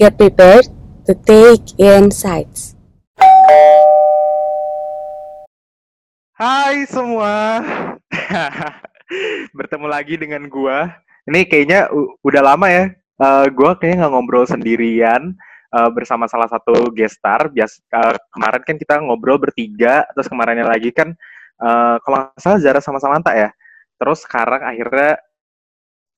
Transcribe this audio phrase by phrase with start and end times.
[0.00, 0.64] Get prepared
[1.04, 2.72] to take insights.
[6.40, 7.60] Hai semua,
[9.60, 10.88] bertemu lagi dengan gua.
[11.28, 11.92] Ini kayaknya
[12.24, 12.96] udah lama ya.
[13.20, 15.36] Uh, gua kayaknya nggak ngobrol sendirian
[15.76, 17.52] uh, bersama salah satu guest star.
[17.52, 21.12] Bias uh, kemarin kan kita ngobrol bertiga, terus kemarinnya lagi kan
[21.60, 23.52] uh, kalau nggak salah Zara sama Samantha ya.
[24.00, 25.20] Terus sekarang akhirnya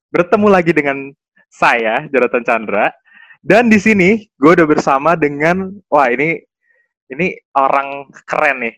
[0.07, 1.11] bertemu lagi dengan
[1.51, 3.02] saya, Jonathan Chandra.
[3.43, 6.39] Dan di sini gue udah bersama dengan, wah ini
[7.11, 8.75] ini orang keren nih.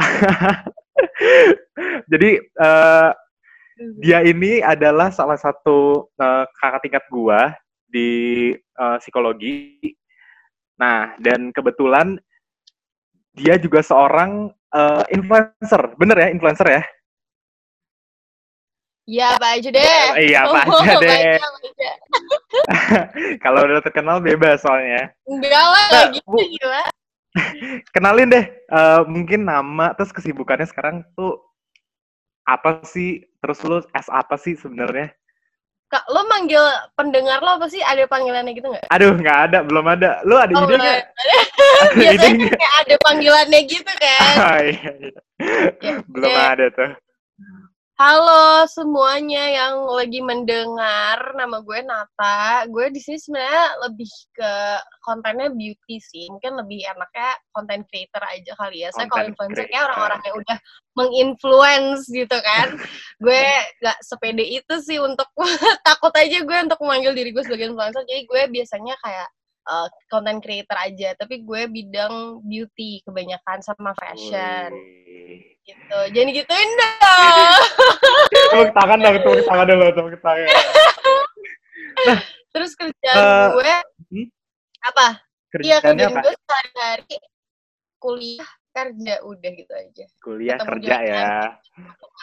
[2.10, 3.12] Jadi uh,
[4.00, 7.40] dia ini adalah salah satu uh, kakak tingkat gue
[7.92, 8.10] di
[8.80, 9.76] uh, psikologi.
[10.80, 12.16] Nah, dan kebetulan
[13.36, 16.82] dia juga seorang uh, influencer, bener ya influencer ya?
[19.10, 19.82] Iya, apa aja deh.
[20.22, 21.22] Iya, apa aja deh.
[23.44, 25.10] Kalau udah terkenal bebas soalnya.
[25.26, 26.82] Enggak lah, nah, gitu gila.
[27.94, 31.42] Kenalin deh, uh, mungkin nama terus kesibukannya sekarang tuh
[32.46, 33.26] apa sih?
[33.42, 35.10] Terus lu S apa sih sebenarnya?
[35.90, 36.62] Kak, lo manggil
[36.94, 37.82] pendengar lo apa sih?
[37.82, 38.94] Ada panggilannya gitu nggak?
[38.94, 40.22] Aduh, nggak ada, belum ada.
[40.22, 41.02] Lu ada oh, ide nggak?
[41.98, 44.34] Biasanya kayak ada panggilannya gitu kan?
[44.38, 45.20] oh, iya, iya.
[45.82, 46.42] Ya, belum ya.
[46.54, 46.90] ada tuh.
[48.00, 52.64] Halo semuanya yang lagi mendengar, nama gue Nata.
[52.64, 54.52] Gue di sini sebenarnya lebih ke
[55.04, 56.24] kontennya beauty sih.
[56.32, 58.90] Mungkin lebih enaknya konten creator aja kali ya.
[58.96, 60.58] Saya kalau influencer kayak orang-orang yang udah
[60.96, 62.72] menginfluence gitu kan.
[63.28, 63.44] gue
[63.84, 65.28] gak sepede itu sih untuk
[65.92, 68.00] takut aja gue untuk memanggil diri gue sebagai influencer.
[68.08, 69.28] Jadi gue biasanya kayak
[69.68, 74.72] uh, content creator aja, tapi gue bidang beauty kebanyakan sama fashion.
[74.72, 75.98] Wih gitu.
[76.10, 77.60] Jadi gituin dong.
[78.50, 80.48] Tepuk tangan dong tepuk tangan dulu tepuk tangan.
[82.06, 82.18] Nah
[82.50, 83.74] terus kerjaan uh, gue
[84.10, 84.26] hmm?
[84.82, 85.06] apa?
[85.62, 87.16] Iya kerjaan gue sehari-hari
[88.02, 90.04] kuliah kerja udah gitu aja.
[90.22, 91.28] Kuliah Ketemu kerja ya.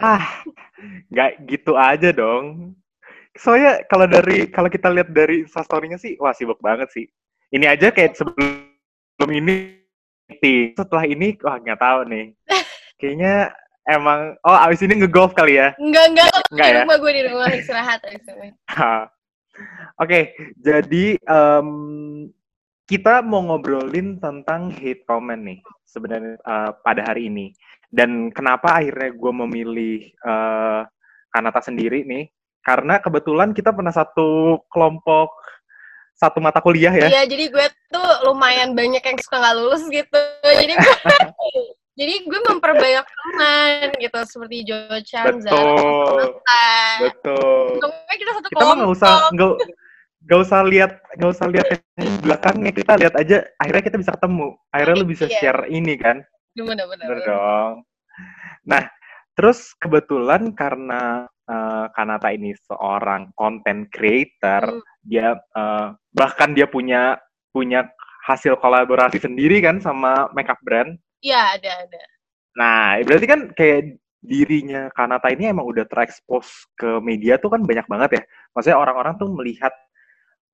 [0.03, 0.25] Ah
[1.11, 2.75] nggak gitu aja dong.
[3.38, 7.05] Soalnya kalau dari kalau kita lihat dari story-nya sih wah sibuk banget sih.
[7.47, 9.88] Ini aja kayak sebelum ini
[10.75, 12.25] setelah ini wah nggak tahu nih
[12.97, 13.53] Kayaknya
[13.85, 15.71] emang oh abis ini ngegolf kali ya?
[15.77, 16.81] Enggak enggak enggak di ya?
[16.83, 18.49] rumah gue di rumah istirahat abis ini.
[19.97, 20.23] Oke, okay,
[20.61, 22.29] jadi um,
[22.85, 25.59] kita mau ngobrolin tentang hate comment nih
[25.89, 27.57] sebenarnya uh, pada hari ini.
[27.89, 30.85] Dan kenapa akhirnya gue memilih uh,
[31.33, 32.29] Kanata sendiri nih?
[32.61, 35.33] Karena kebetulan kita pernah satu kelompok
[36.17, 37.07] satu mata kuliah ya.
[37.13, 40.21] Iya, jadi gue tuh lumayan banyak yang suka nggak lulus gitu.
[40.41, 40.95] Jadi gue
[41.97, 46.37] jadi gue memperbanyak teman gitu seperti Jo Chan, betul,
[47.01, 47.65] betul.
[47.73, 49.51] Untungnya kita satu kita nggak usah nggak
[50.29, 51.67] nggak usah lihat nggak usah lihat
[52.21, 54.47] belakangnya kita lihat aja akhirnya kita bisa ketemu.
[54.69, 55.37] Akhirnya lu bisa iya.
[55.41, 56.21] share ini kan?
[56.53, 57.73] Benar-benar dong.
[58.69, 58.83] Nah
[59.33, 64.85] terus kebetulan karena uh, Kanata ini seorang content creator hmm.
[65.01, 67.17] dia uh, bahkan dia punya
[67.49, 67.89] punya
[68.29, 72.01] hasil kolaborasi sendiri kan sama makeup brand Iya, ada, ada.
[72.57, 77.85] Nah, berarti kan kayak dirinya Kanata ini emang udah terekspos ke media tuh kan banyak
[77.85, 78.23] banget ya.
[78.53, 79.73] Maksudnya orang-orang tuh melihat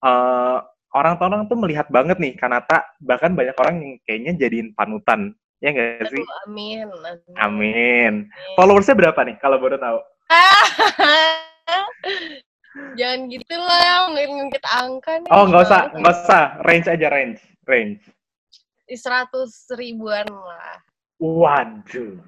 [0.04, 0.60] uh,
[0.94, 5.32] orang-orang tuh melihat banget nih Kanata, bahkan banyak orang yang kayaknya jadiin panutan.
[5.64, 6.24] Ya nggak sih?
[6.44, 6.92] amin.
[6.92, 7.40] Amin.
[7.40, 8.14] amin.
[8.60, 10.00] Followersnya berapa nih kalau boleh tahu?
[13.00, 15.30] Jangan gitu lah, ngungkit angka nih.
[15.32, 16.44] Oh, nggak usah, nggak usah.
[16.68, 17.40] Range aja, range.
[17.64, 18.02] Range
[18.98, 20.78] seratus ribuan lah.
[21.22, 22.20] Waduh,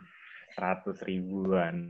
[0.56, 1.90] seratus ribuan.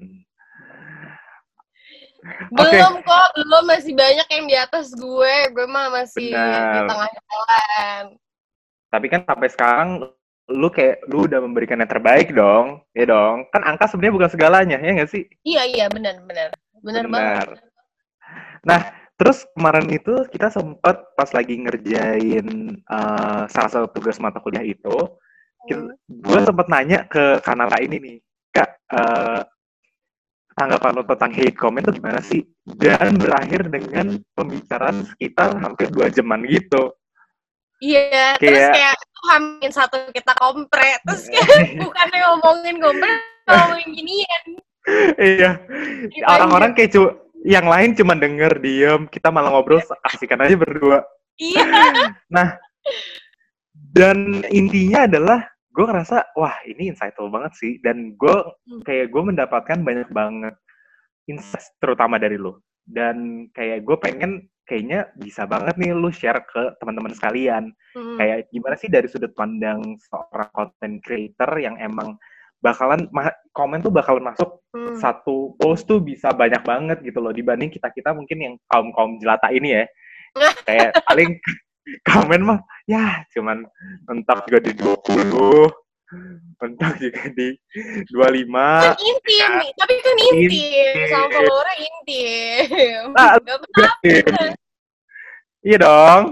[2.49, 3.05] Belum okay.
[3.05, 5.35] kok, belum masih banyak yang di atas gue.
[5.53, 6.73] Gue mah masih Benar.
[6.73, 8.03] di tengah jalan.
[8.89, 9.89] Tapi kan sampai sekarang
[10.45, 13.45] lu kayak lu udah memberikan yang terbaik dong, ya dong.
[13.53, 15.23] Kan angka sebenarnya bukan segalanya, ya nggak sih?
[15.45, 16.49] Iya iya benar benar
[16.81, 17.47] benar banget.
[18.65, 18.81] Nah,
[19.15, 22.47] Terus kemarin itu kita sempat pas lagi ngerjain
[22.83, 24.95] uh, salah satu tugas mata kuliah itu,
[25.71, 25.95] hmm.
[26.19, 28.17] gue sempat nanya ke Kanata ini nih,
[28.51, 29.39] kak uh,
[30.59, 32.43] tanggapan lo tentang hate comment itu gimana sih?
[32.67, 36.91] Dan berakhir dengan pembicaraan sekitar hampir dua jaman gitu.
[37.79, 38.95] Iya, kayak, terus kayak
[39.31, 43.11] hamin satu kita kompre, terus kayak bukannya ngomongin kompre,
[43.47, 44.45] ngomongin ginian.
[45.17, 45.51] iya,
[46.29, 49.77] orang-orang kayak cu yang lain cuma denger diem kita malah ngobrol
[50.09, 51.05] kasihkan aja berdua
[51.37, 51.65] iya
[52.35, 52.57] nah
[53.93, 55.39] dan intinya adalah
[55.69, 58.81] gue ngerasa wah ini insightful banget sih dan gue hmm.
[58.81, 60.55] kayak gue mendapatkan banyak banget
[61.29, 66.73] insight terutama dari lo dan kayak gue pengen kayaknya bisa banget nih lu share ke
[66.81, 67.69] teman-teman sekalian.
[67.93, 68.17] Hmm.
[68.17, 72.17] Kayak gimana sih dari sudut pandang seorang content creator yang emang
[72.65, 73.05] bakalan
[73.53, 74.91] komen tuh bakalan masuk Hmm.
[74.99, 79.15] satu post tuh bisa banyak banget gitu loh dibanding kita kita mungkin yang kaum kaum
[79.23, 79.83] jelata ini ya
[80.67, 81.39] kayak paling
[82.03, 83.63] komen mah ya cuman
[84.03, 85.71] mentok juga di 20
[86.59, 87.55] mentok juga di
[88.11, 90.95] 25 kan intim nih, tapi kan intim, Intim.
[91.07, 93.01] sama followernya intim.
[93.15, 94.45] Nah, Gak apa-apa.
[95.63, 96.23] iya dong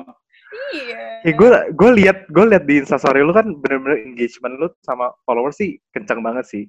[0.73, 1.01] Iya.
[1.29, 5.55] Eh, gue gue lihat gue lihat di instastory lu kan bener-bener engagement lu sama followers
[5.61, 6.65] sih kencang banget sih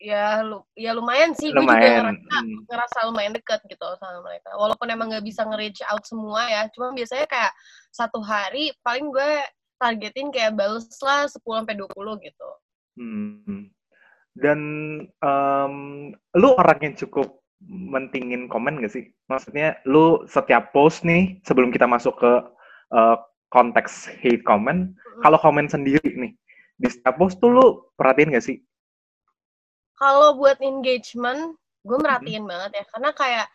[0.00, 1.52] Ya, lu, ya lumayan sih.
[1.52, 2.64] Gue juga ngerasa, Hmm.
[2.64, 4.48] ngerasa lumayan deket gitu sama mereka.
[4.56, 6.64] Walaupun emang nggak bisa nge-reach out semua ya.
[6.72, 7.52] Cuma biasanya kayak
[7.92, 9.44] satu hari paling gue
[9.76, 12.48] targetin kayak bales lah 10 sampai 20 gitu.
[12.96, 13.68] Hmm.
[14.32, 14.60] Dan
[15.04, 15.74] em,
[16.32, 17.36] lu orang yang cukup
[17.68, 19.12] mentingin komen gak sih?
[19.28, 22.32] Maksudnya lu setiap post nih sebelum kita masuk ke
[22.90, 23.16] eh,
[23.50, 25.20] konteks hate comment, Mm.
[25.22, 26.32] kalau komen sendiri nih
[26.74, 28.58] di setiap post tuh lu perhatiin gak sih?
[29.98, 32.84] Kalau buat engagement, gue merhatiin banget ya.
[32.88, 33.46] Karena kayak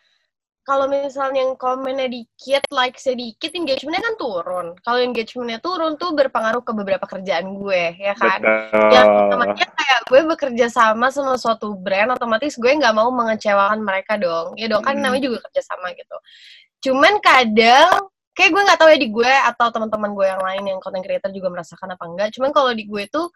[0.62, 4.66] kalau misalnya yang komennya dikit, like sedikit, engagementnya kan turun.
[4.82, 8.42] Kalau engagementnya turun tuh berpengaruh ke beberapa kerjaan gue, ya kan?
[8.42, 9.30] Betul.
[9.30, 14.58] namanya kayak gue bekerja sama sama suatu brand, otomatis gue nggak mau mengecewakan mereka dong.
[14.58, 15.06] Ya dong, kan Hmm.
[15.06, 16.16] namanya juga kerja sama gitu.
[16.90, 20.78] Cuman kadang, kayak gue nggak tahu ya di gue atau teman-teman gue yang lain yang
[20.84, 22.28] content creator juga merasakan apa enggak.
[22.36, 23.32] Cuman kalau di gue tuh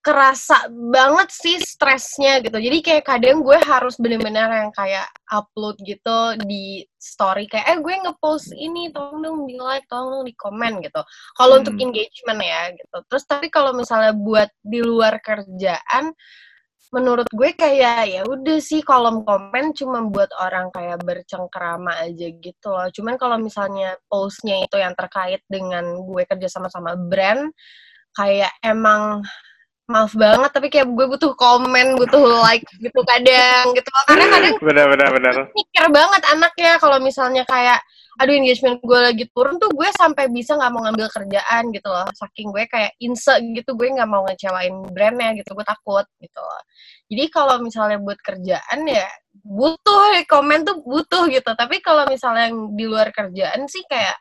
[0.00, 2.56] kerasa banget sih stresnya gitu.
[2.56, 7.94] Jadi kayak kadang gue harus bener-bener yang kayak upload gitu di story kayak eh gue
[8.08, 11.04] ngepost ini tolong dong di like, tolong dong di komen gitu.
[11.36, 11.68] Kalau Hmm.
[11.68, 12.96] untuk engagement ya gitu.
[13.12, 16.16] Terus tapi kalau misalnya buat di luar kerjaan
[16.90, 22.68] menurut gue kayak ya udah sih kolom komen cuma buat orang kayak bercengkerama aja gitu
[22.70, 22.90] loh.
[22.90, 27.54] Cuman kalau misalnya postnya itu yang terkait dengan gue kerja sama-sama brand
[28.18, 29.22] kayak emang
[29.90, 34.04] maaf banget tapi kayak gue butuh komen butuh like gitu kadang gitu loh.
[34.06, 35.34] karena kadang benar benar benar.
[35.58, 37.82] mikir banget anaknya kalau misalnya kayak
[38.18, 42.08] aduh engagement gue lagi turun tuh gue sampai bisa nggak mau ngambil kerjaan gitu loh.
[42.16, 46.62] Saking gue kayak inse gitu gue nggak mau ngecewain brandnya gitu gue takut gitu loh.
[47.06, 49.06] Jadi kalau misalnya buat kerjaan ya
[49.46, 51.50] butuh komen tuh butuh gitu.
[51.54, 54.18] Tapi kalau misalnya yang di luar kerjaan sih kayak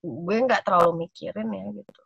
[0.00, 2.02] gue nggak terlalu mikirin ya gitu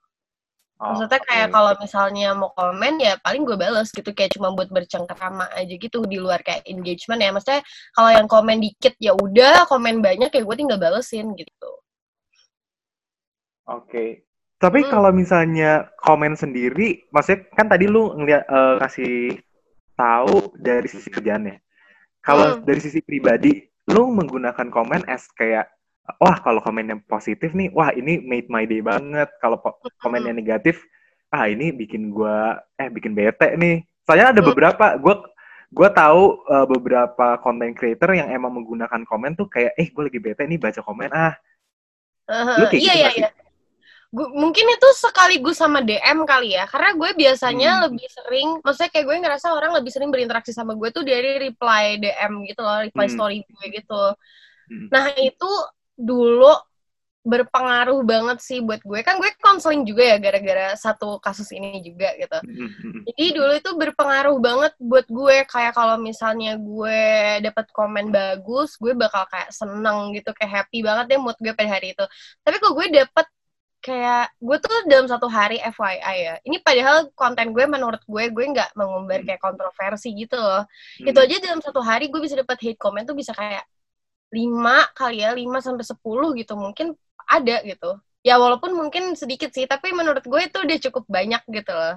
[0.75, 1.55] Maksudnya kayak Oke.
[1.55, 6.03] kalau misalnya mau komen ya paling gue bales gitu kayak cuma buat bercengkerama aja gitu
[6.05, 7.31] di luar kayak engagement ya.
[7.31, 7.63] Maksudnya
[7.95, 11.71] kalau yang komen dikit ya udah, komen banyak ya gue tinggal balesin gitu.
[13.71, 14.27] Oke.
[14.59, 14.91] Tapi Hmm.
[14.91, 19.15] kalau misalnya komen sendiri, maksudnya kan tadi lu ngeliat eh, kasih
[19.95, 21.61] tahu dari sisi kerjaannya.
[22.19, 22.63] Kalau Hmm.
[22.65, 23.63] dari sisi pribadi,
[23.93, 25.69] lu menggunakan komen as kayak
[26.23, 29.29] wah kalau komennya positif nih, wah ini made my day banget.
[29.43, 30.81] Kalau po- komennya negatif,
[31.33, 33.85] ah ini bikin gua eh bikin bete nih.
[34.05, 35.25] Soalnya ada beberapa gua
[35.73, 36.23] gua tahu
[36.55, 40.61] eh, beberapa content creator yang emang menggunakan komen tuh kayak eh gue lagi bete nih
[40.61, 41.35] baca komen ah
[42.59, 43.29] Lu kayak iya gitu iya iya.
[44.15, 47.83] Gu- mungkin itu sekaligus sama DM kali ya, karena gue biasanya Hmm.
[47.91, 51.99] lebih sering, maksudnya kayak gue ngerasa orang lebih sering berinteraksi sama gue tuh dari reply
[51.99, 53.15] DM gitu loh, reply Hmm.
[53.17, 54.03] story gue gitu.
[54.71, 54.87] Hmm.
[54.95, 55.51] Nah itu
[55.99, 56.53] dulu
[57.25, 62.13] berpengaruh banget sih buat gue, kan gue konseling juga ya gara-gara satu kasus ini juga
[62.21, 62.37] gitu.
[62.45, 63.03] Mm, mm, mm.
[63.05, 67.01] Jadi dulu itu berpengaruh banget buat gue kayak kalau misalnya gue
[67.45, 71.71] dapat komen bagus, gue bakal kayak seneng gitu, kayak happy banget deh mood gue pada
[71.81, 72.05] hari itu.
[72.45, 73.27] Tapi kalau gue dapet
[73.85, 76.35] kayak gue tuh dalam satu hari FYI ya.
[76.49, 80.65] Ini padahal konten gue menurut gue gue nggak mengumbar kayak kontroversi gitu loh.
[81.05, 81.27] Itu Hmm.
[81.29, 83.65] aja dalam satu hari gue bisa dapat hate comment tuh bisa kayak
[84.37, 86.53] 5 kali ya, 5 sampai 10 gitu.
[86.65, 86.87] Mungkin
[87.37, 87.87] ada gitu.
[88.27, 91.97] Ya walaupun mungkin sedikit sih, tapi menurut gue itu udah cukup banyak gitu loh.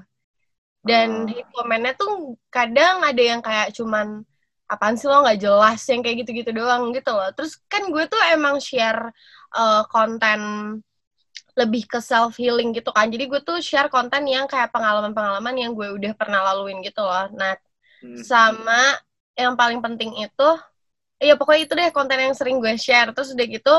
[0.89, 1.29] Dan Ah.
[1.32, 2.12] hate comment-nya tuh
[2.56, 4.24] kadang ada yang kayak cuman
[4.72, 7.29] apaan sih lo nggak jelas yang kayak gitu-gitu doang gitu loh.
[7.36, 9.01] Terus kan gue tuh emang share
[9.56, 10.39] uh, konten
[11.58, 13.10] lebih ke self healing gitu kan.
[13.10, 17.27] Jadi gue tuh share konten yang kayak pengalaman-pengalaman yang gue udah pernah laluin gitu loh.
[17.34, 17.58] Nah,
[17.98, 18.13] Hmm.
[18.22, 18.94] sama
[19.34, 20.50] yang paling penting itu
[21.18, 23.10] ya pokoknya itu deh konten yang sering gue share.
[23.14, 23.76] Terus udah gitu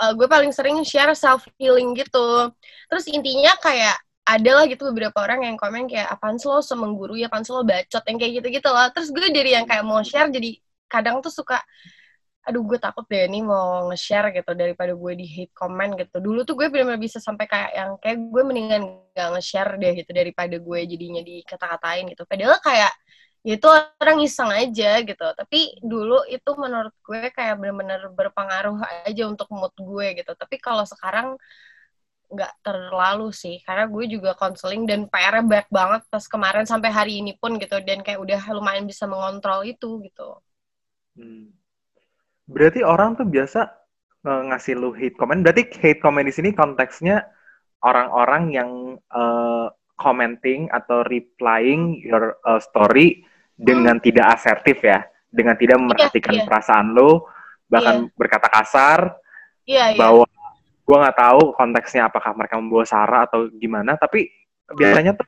[0.00, 2.50] uh, gue paling sering share self healing gitu.
[2.90, 7.30] Terus intinya kayak ada lah gitu beberapa orang yang komen kayak apaan lo semengguru ya?
[7.30, 8.02] Apaan lo bacot?
[8.02, 8.86] Yang kayak gitu gitu loh.
[8.94, 11.58] Terus gue dari yang kayak mau share jadi kadang tuh suka
[12.46, 16.22] aduh gue takut deh nih mau nge-share gitu daripada gue di hate comment gitu.
[16.22, 20.10] Dulu tuh gue benar-benar bisa sampai kayak yang kayak gue mendingan gak nge-share deh gitu
[20.14, 22.22] daripada gue jadinya dikata-katain gitu.
[22.22, 22.94] Padahal kayak
[23.46, 25.22] ya itu orang iseng aja gitu.
[25.22, 30.34] Tapi dulu itu menurut gue kayak bener-bener berpengaruh aja untuk mood gue gitu.
[30.34, 31.38] Tapi kalau sekarang
[32.26, 33.62] nggak terlalu sih.
[33.62, 37.78] Karena gue juga konseling dan PR-nya banyak banget pas kemarin sampai hari ini pun gitu.
[37.86, 40.42] Dan kayak udah lumayan bisa mengontrol itu gitu.
[41.14, 41.54] Hmm.
[42.50, 43.60] Berarti orang tuh biasa
[44.26, 45.38] eh, ngasih lu hate comment.
[45.38, 47.22] Berarti hate comment di sini konteksnya
[47.86, 49.66] orang-orang yang eh,
[50.02, 53.22] commenting atau replying your eh, story
[53.56, 56.44] dengan tidak asertif ya, dengan tidak memperhatikan iya.
[56.44, 57.32] perasaan lo,
[57.66, 59.16] bahkan berkata kasar,
[59.64, 60.28] iya iya bahwa
[60.86, 64.30] gue nggak tahu konteksnya apakah mereka membawa sara atau gimana, tapi
[64.70, 65.26] biasanya tuh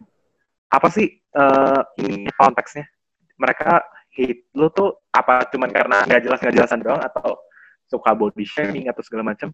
[0.68, 2.86] apa sih eh, ini konteksnya?
[3.38, 3.82] Mereka
[4.14, 7.38] hate lu tuh apa cuman karena nggak jelas nggak jelasan doang atau
[7.88, 9.48] suka body shaming atau segala macam?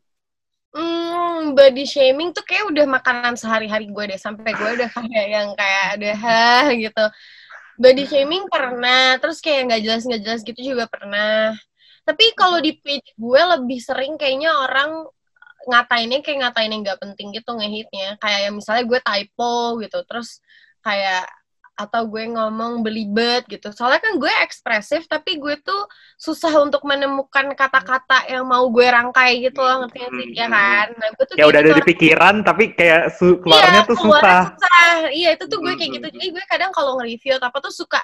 [0.74, 5.48] Hmm, body shaming tuh kayak udah makanan sehari-hari gue deh sampai gue udah kayak yang
[5.54, 7.04] kayak ada hah gitu.
[7.74, 11.54] Body shaming pernah, terus kayak nggak jelas nggak jelas gitu juga pernah.
[12.04, 15.08] Tapi kalau di page gue lebih sering kayaknya orang
[15.64, 18.20] ngatainnya kayak ngatain yang nggak penting gitu ngehitnya.
[18.22, 20.38] Kayak misalnya gue typo gitu, terus
[20.84, 21.26] kayak
[21.74, 23.68] atau gue ngomong belibet gitu.
[23.74, 25.80] Soalnya kan gue ekspresif, tapi gue tuh
[26.16, 30.28] susah untuk menemukan kata-kata yang mau gue rangkai gitu loh, ngerti sih?
[30.38, 30.94] Ya kan?
[30.94, 33.98] Nah, gue tuh Ya udah gitu ada di pikiran tapi kayak su- keluarnya iya, tuh
[33.98, 34.40] susah.
[34.54, 34.94] susah.
[35.10, 36.06] Iya, itu tuh gue kayak Hmm, gitu.
[36.08, 38.00] hmm, Jadi gue kadang kalau nge-review atau apa tuh suka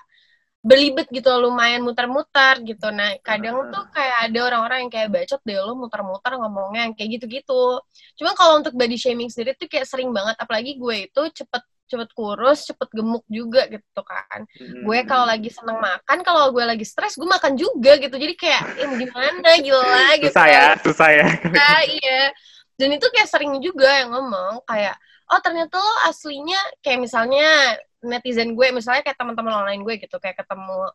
[0.60, 2.92] belibet gitu, lumayan muter-muter gitu.
[2.92, 3.70] Nah, kadang Ah.
[3.72, 7.80] tuh kayak ada orang-orang yang kayak bacot deh lo muter-muter ngomongnya kayak gitu-gitu.
[8.20, 12.10] Cuma kalau untuk body shaming sendiri tuh kayak sering banget, apalagi gue itu cepet cepet
[12.14, 14.46] kurus, cepet gemuk juga gitu kan.
[14.86, 18.14] Gue kalau lagi seneng makan, kalau gue lagi stres, gue makan juga gitu.
[18.14, 20.30] Jadi kayak, ya gimana, gila gitu.
[20.30, 21.26] susah ya, susah ya.
[21.58, 22.30] Ah, iya.
[22.78, 24.94] Dan itu kayak sering juga yang ngomong kayak,
[25.28, 30.40] oh ternyata lo aslinya kayak misalnya netizen gue, misalnya kayak teman-teman online gue gitu, kayak
[30.40, 30.88] ketemu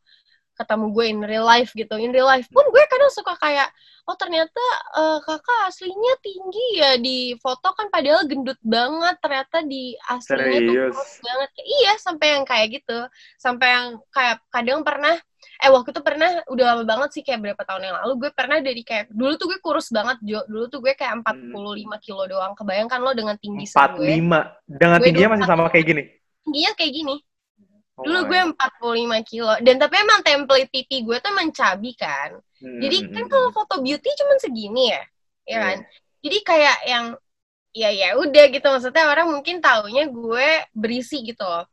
[0.56, 1.96] ketemu gue in real life gitu.
[2.00, 3.68] In real life pun gue kadang suka kayak,
[4.08, 4.64] oh ternyata
[4.96, 10.74] eh, kakak aslinya tinggi ya di foto kan padahal gendut banget, ternyata di aslinya tuh
[10.74, 10.96] Serius?
[10.96, 11.50] kurus banget.
[11.60, 13.00] Iya, sampai yang kayak gitu.
[13.36, 15.16] Sampai yang kayak kadang pernah
[15.56, 18.60] eh waktu itu pernah udah lama banget sih kayak berapa tahun yang lalu gue pernah
[18.60, 21.54] dari kayak dulu tuh gue kurus banget Jo dulu tuh gue kayak 45
[22.04, 24.52] kilo doang kebayangkan lo dengan tinggi Empat gue lima.
[24.66, 25.54] Dengan Gue tingginya masih 24.
[25.54, 26.04] sama kayak gini.
[26.44, 27.16] tingginya kayak gini
[27.96, 28.28] dulu my.
[28.28, 28.40] gue
[29.24, 33.12] 45 kilo dan tapi emang template pipi gue tuh emang cabi kan Hmm, jadi hmm,
[33.12, 33.32] kan hmm.
[33.36, 35.04] kalau foto beauty cuman segini ya
[35.44, 35.78] ya kan
[36.24, 37.06] jadi kayak yang
[37.76, 41.68] ya ya udah gitu maksudnya orang mungkin taunya gue berisi gitu loh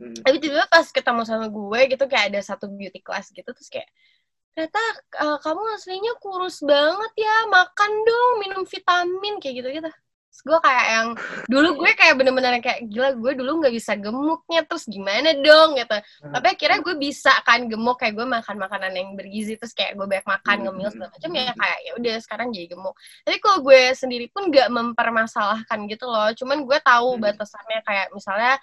[0.00, 0.16] Hmm.
[0.24, 3.84] tapi tiba-tiba pas ketemu sama gue gitu kayak ada satu beauty class gitu terus kayak
[4.56, 4.80] ternyata
[5.20, 9.90] uh, kamu aslinya kurus banget ya makan dong minum vitamin kayak gitu gitu
[10.30, 11.08] terus gue kayak yang
[11.50, 15.74] dulu gue kayak bener-bener kayak gila gue dulu nggak bisa gemuknya terus gimana dong?
[15.74, 15.96] Gitu.
[16.22, 20.06] Tapi akhirnya gue bisa kan gemuk kayak gue makan makanan yang bergizi terus kayak gue
[20.06, 20.64] banyak makan Hmm.
[20.70, 22.94] ngemil segala macam ya kayak ya udah sekarang jadi gemuk.
[23.26, 26.30] Tapi kalau gue sendiri pun nggak mempermasalahkan gitu loh.
[26.38, 27.22] Cuman gue tahu Hmm.
[27.26, 28.54] batasannya kayak misalnya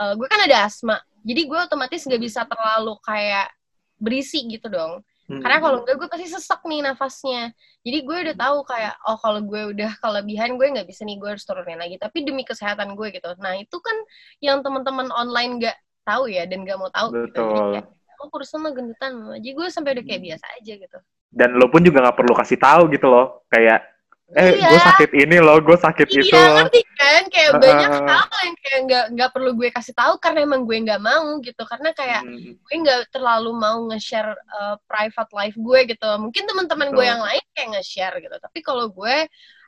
[0.00, 0.96] eh, gue kan ada asma.
[1.20, 3.52] Jadi gue otomatis nggak bisa terlalu kayak
[4.00, 5.88] berisi gitu dong Hmm, karena kalau hmm.
[5.88, 7.42] enggak gue pasti sesek nih nafasnya
[7.80, 11.28] jadi gue udah tahu kayak oh kalau gue udah kelebihan gue nggak bisa nih gue
[11.32, 13.96] harus turunin lagi tapi demi kesehatan gue gitu nah itu kan
[14.44, 17.72] yang teman-teman online nggak tahu ya dan nggak mau tahu gitu jadi Betul.
[17.72, 17.86] kayak
[18.20, 20.28] oh kurusan lo gendutan jadi gue sampai udah kayak Hmm.
[20.28, 20.98] biasa aja gitu
[21.32, 23.40] Dan lo pun juga nggak perlu kasih tahu gitu loh.
[23.48, 23.88] Kayak,
[24.32, 24.68] eh Iya.
[24.72, 26.54] gue sakit ini loh, gue sakit itu iya loh.
[26.64, 27.60] ngerti kan kayak Heeh.
[27.60, 31.36] banyak hal yang kayak nggak nggak perlu gue kasih tahu karena emang gue nggak mau
[31.38, 36.08] gitu karena kayak Hmm, gue nggak terlalu mau nge-share uh, private life gue gitu.
[36.16, 37.10] Mungkin teman-teman gue Betul.
[37.12, 38.36] yang lain kayak nge-share gitu.
[38.40, 39.16] Tapi kalau gue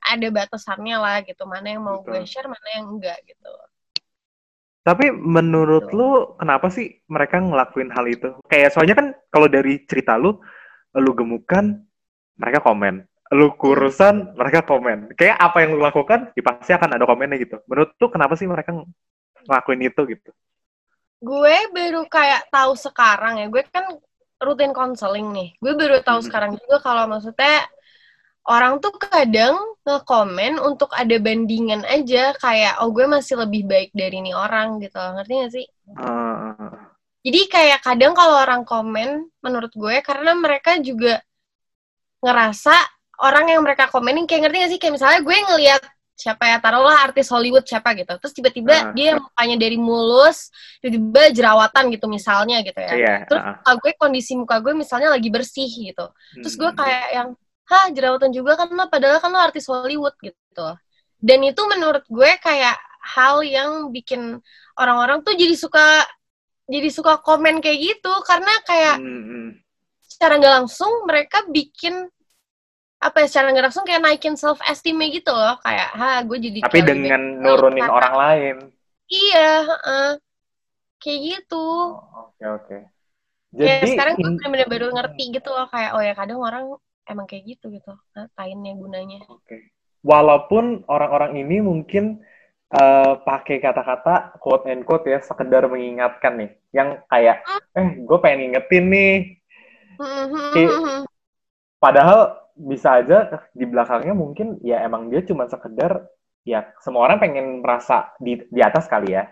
[0.05, 1.45] ada batasannya lah gitu.
[1.45, 2.25] Mana yang mau gue Betul.
[2.25, 3.53] share, mana yang enggak gitu.
[4.81, 5.97] Tapi menurut Gitu.
[5.97, 8.37] lu kenapa sih mereka ngelakuin hal itu?
[8.45, 10.37] Kayak soalnya kan kalau dari cerita lu,
[10.95, 11.81] lu gemukan,
[12.37, 13.05] mereka komen.
[13.33, 15.17] Lu kurusan, mereka komen.
[15.17, 17.57] Kayak apa yang lu lakukan, ya pasti akan ada komennya gitu.
[17.65, 18.77] Menurut lu kenapa sih mereka
[19.49, 20.31] ngelakuin itu gitu?
[21.25, 23.47] Gue baru kayak tahu sekarang ya.
[23.49, 23.97] Gue kan
[24.45, 25.49] rutin konseling nih.
[25.57, 26.27] Gue baru tahu Mhm.
[26.29, 27.65] sekarang juga kalau maksudnya
[28.45, 29.57] orang tuh kadang
[29.89, 35.01] nge-komen untuk ada bandingan aja kayak oh gue masih lebih baik dari ini orang gitu.
[35.01, 35.67] Ngerti gak sih?
[35.97, 36.77] Eh,
[37.25, 41.25] Jadi kayak kadang kalau orang komen, menurut gue, karena mereka juga
[42.21, 42.77] ngerasa
[43.21, 44.81] orang yang mereka komenin kayak ngerti gak sih?
[44.81, 45.83] Kayak misalnya gue ngelihat
[46.15, 48.15] siapa ya, taruhlah artis Hollywood siapa gitu.
[48.23, 48.83] Terus tiba-tiba Ah.
[48.95, 52.93] dia mukanya dari mulus, tiba-tiba jerawatan gitu misalnya gitu ya.
[52.95, 53.15] iya.
[53.27, 53.59] Terus ah.
[53.59, 56.07] muka gue, kondisi muka gue misalnya lagi bersih gitu.
[56.39, 56.79] Terus gue Hmm.
[56.79, 57.29] kayak yang,
[57.67, 60.69] hah jerawatan juga kan lo, padahal kan lo artis Hollywood gitu.
[61.19, 64.39] Dan itu menurut gue kayak hal yang bikin
[64.79, 66.03] orang-orang tuh jadi suka
[66.65, 69.61] jadi suka komen kayak gitu karena kayak hmm.
[70.01, 72.09] secara nggak langsung mereka bikin
[73.05, 75.61] apa ya secara nggak langsung kayak naikin self esteem gitu loh.
[75.61, 78.57] Kayak ha gue jadi Tapi dengan beda nurunin karena- orang lain.
[79.07, 80.09] iya heeh.
[80.97, 81.61] kayak gitu.
[82.01, 82.77] Oh, Oke oke.
[83.53, 86.65] kayak Jadi sekarang gue bener-bener baru ngerti gitu loh kayak oh ya kadang orang
[87.05, 89.21] emang kayak gitu gitu ngapainnya gunanya.
[89.29, 89.69] Oke.
[90.01, 92.25] Walaupun orang-orang ini mungkin
[92.73, 98.51] eh, pakai kata-kata quote and quote ya sekedar mengingatkan nih, yang kayak eh gue pengen
[98.51, 99.15] ngingetin nih,
[100.51, 101.07] Kayak-
[101.79, 106.07] padahal bisa aja di belakangnya mungkin ya emang dia cuma sekedar
[106.47, 109.27] ya semua orang pengen merasa di di atas kali ya,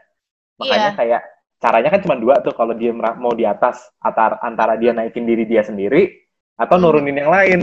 [0.58, 0.98] makanya Iya.
[0.98, 1.22] kayak
[1.62, 5.46] caranya kan cuma dua tuh kalau dia mau di atas antara antara dia naikin diri
[5.46, 6.10] dia sendiri
[6.58, 6.84] atau Hmm.
[6.88, 7.60] nurunin yang lain.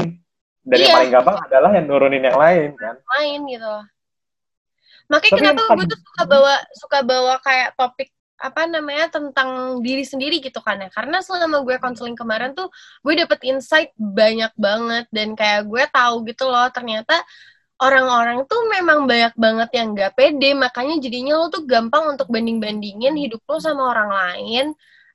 [0.59, 0.95] Dan yang Iya.
[0.95, 2.95] paling gampang adalah yang nurunin yang lain kan.
[3.17, 3.73] main gitu.
[5.09, 8.09] Makanya Tapi kenapa gue tuh suka bawa suka bawa kayak topik
[8.39, 10.89] apa namanya tentang diri sendiri gitu kan ya.
[10.91, 12.67] Karena selama gue konseling kemarin tuh
[13.05, 15.05] gue dapet insight banyak banget.
[15.11, 17.13] Dan kayak gue tahu gitu loh ternyata
[17.79, 20.49] orang-orang tuh memang banyak banget yang gak pede.
[20.55, 24.65] Makanya jadinya lo tuh gampang untuk banding-bandingin hidup lo sama orang lain.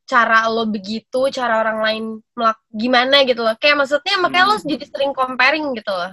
[0.04, 2.04] Cara lo begitu cara orang lain
[2.36, 3.56] melak gimana gitu loh.
[3.56, 4.68] Kayak maksudnya makanya lo Hmm.
[4.68, 6.12] jadi sering comparing gitu loh.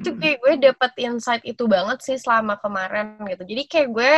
[0.00, 3.42] Itu kayak gue dapet insight itu banget sih selama kemarin gitu.
[3.44, 4.12] Jadi kayak gue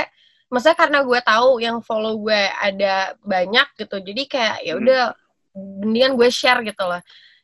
[0.52, 4.80] maksudnya karena gue tahu yang follow gue ada banyak gitu jadi kayak ya Hmm.
[4.84, 5.02] udah
[5.80, 7.00] mendingan gue share gitu loh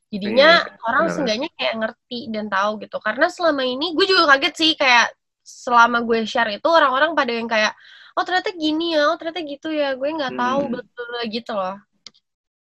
[0.09, 1.15] jadinya Iya, orang benar.
[1.17, 5.09] seenggaknya kayak ngerti dan tahu gitu karena selama ini gue juga kaget sih kayak
[5.41, 7.73] selama gue share itu orang-orang pada yang kayak
[8.13, 10.73] oh ternyata gini ya oh ternyata gitu ya gue nggak tahu Hmm.
[10.77, 11.77] betul gitu loh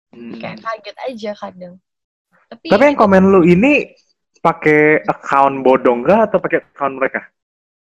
[0.09, 0.40] Hmm.
[0.40, 1.75] kayak kaget aja kadang
[2.49, 3.93] tapi, Tapi ya yang komen lu ini
[4.40, 7.21] pakai account bodong gak atau pakai account mereka?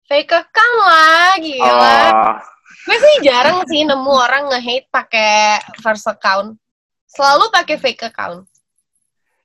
[0.08, 2.36] Fake account lah gila Oh,
[2.84, 6.60] Gue sih jarang sih nemu orang nge-hate pakai first account.
[7.08, 8.44] Selalu pakai fake account.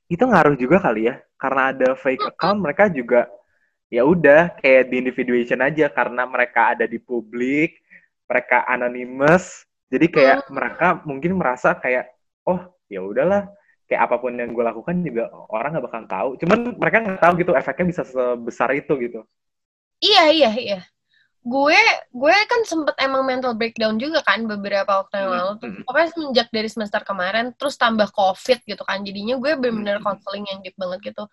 [0.09, 3.29] itu ngaruh juga kali ya, karena ada fake account mereka juga
[3.93, 7.77] ya udah kayak di individuation aja karena mereka ada di publik,
[8.25, 12.09] mereka anonymous, jadi kayak mereka mungkin merasa kayak
[12.49, 13.53] oh ya udahlah
[13.85, 16.31] kayak apa pun yang gue lakukan juga orang nggak bakal tahu.
[16.41, 19.21] Cuman mereka nggak tahu gitu efeknya bisa sebesar itu gitu.
[19.99, 20.81] Iya, iya, iya.
[21.43, 21.79] Gue
[22.13, 25.83] gue kan sempet emang mental breakdown juga kan beberapa waktu yang Hmm, lalu hmm.
[25.87, 29.01] Pokoknya semenjak dari semester kemarin terus tambah covid gitu kan.
[29.07, 30.05] Jadinya gue bener-bener Hmm.
[30.13, 31.25] counseling yang deep banget gitu.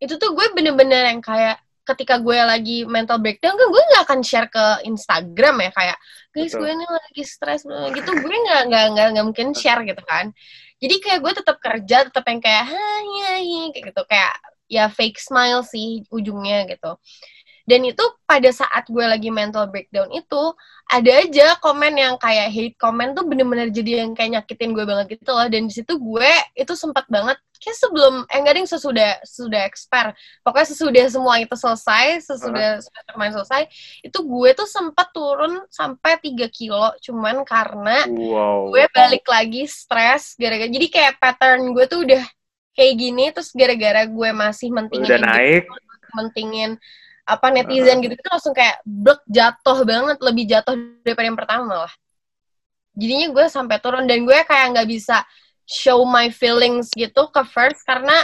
[0.00, 4.20] Itu tuh gue bener-bener yang kayak ketika gue lagi mental breakdown kan gue nggak akan
[4.22, 5.96] share ke Instagram ya kayak
[6.30, 6.60] guys Betul.
[6.62, 10.30] gue ini lagi stres gitu gue nggak nggak nggak nggak mungkin share gitu kan
[10.78, 13.42] jadi kayak gue tetap kerja tetap yang kayak hai hai
[13.74, 14.32] kayak gitu kayak
[14.70, 16.94] ya fake smile sih ujungnya gitu
[17.70, 20.42] dan itu pada saat gue lagi mental breakdown itu
[20.90, 25.06] ada aja komen yang kayak hate comment tuh bener-bener jadi yang kayak nyakitin gue banget
[25.14, 25.46] gitu loh.
[25.46, 30.10] Dan di situ gue itu sempat banget kayak sebelum eh enggak ding sesudah sesudah expire.
[30.42, 33.62] Pokoknya sesudah semua itu selesai sesudah semester main selesai
[34.02, 38.74] itu gue tuh sempat turun sampai 3 kilo cuman karena Wow.
[38.74, 42.22] gue balik lagi stres gara-gara jadi kayak pattern gue tuh udah
[42.74, 45.20] kayak gini terus gara-gara gue masih mentingin Udah
[46.16, 46.80] mentingin
[47.30, 50.74] apa netizen gitu itu langsung kayak blek jatuh banget lebih jatuh
[51.06, 51.92] daripada yang pertama lah.
[52.98, 55.22] Jadinya gue sampai turun dan gue kayak nggak bisa
[55.64, 58.14] show my feelings gitu ke first karena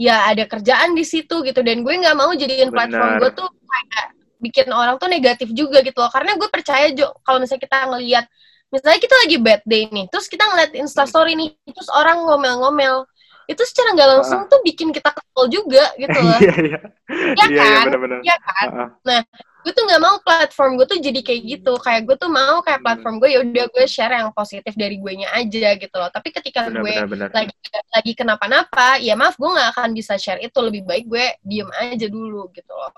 [0.00, 4.06] ya ada kerjaan di situ gitu dan gue nggak mau jadiin platform gue tuh kayak
[4.38, 6.08] bikin orang tuh negatif juga gitu loh.
[6.08, 8.24] Karena gue percaya Jo kalau misalnya kita ngelihat
[8.68, 13.08] misalnya kita lagi bad day nih terus kita ngeliat instastory nih terus orang ngomel-ngomel
[13.48, 16.36] itu secara nggak langsung tuh bikin kita kesel juga gitu loh.
[16.36, 16.78] Iya iya.
[17.08, 17.86] Iya Iya iya kan?
[18.20, 18.68] Iya kan?
[19.08, 19.22] Heeh.
[19.58, 21.72] gue tuh nggak mau platform gue tuh jadi kayak gitu.
[21.80, 22.86] Kayak gue tuh mau kayak Hmm.
[22.88, 26.08] platform gue ya udah gue share yang positif dari gue nya aja gitu loh.
[26.08, 27.28] Tapi ketika gue Benar-benar.
[27.34, 27.52] lagi
[27.92, 30.56] lagi kenapa-napa ya maaf gue nggak akan bisa share itu.
[30.60, 32.92] Lebih baik gue diem aja dulu gitu loh.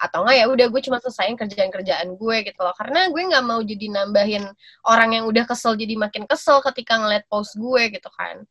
[0.00, 2.72] Atau enggak ya udah gue cuma selesaiin kerjaan-kerjaan gue gitu loh.
[2.72, 4.44] Karena gue nggak mau jadi nambahin
[4.88, 8.44] orang yang udah kesel jadi makin kesel ketika ngeliat post gue gitu kan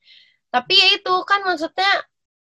[0.50, 1.92] tapi ya itu kan maksudnya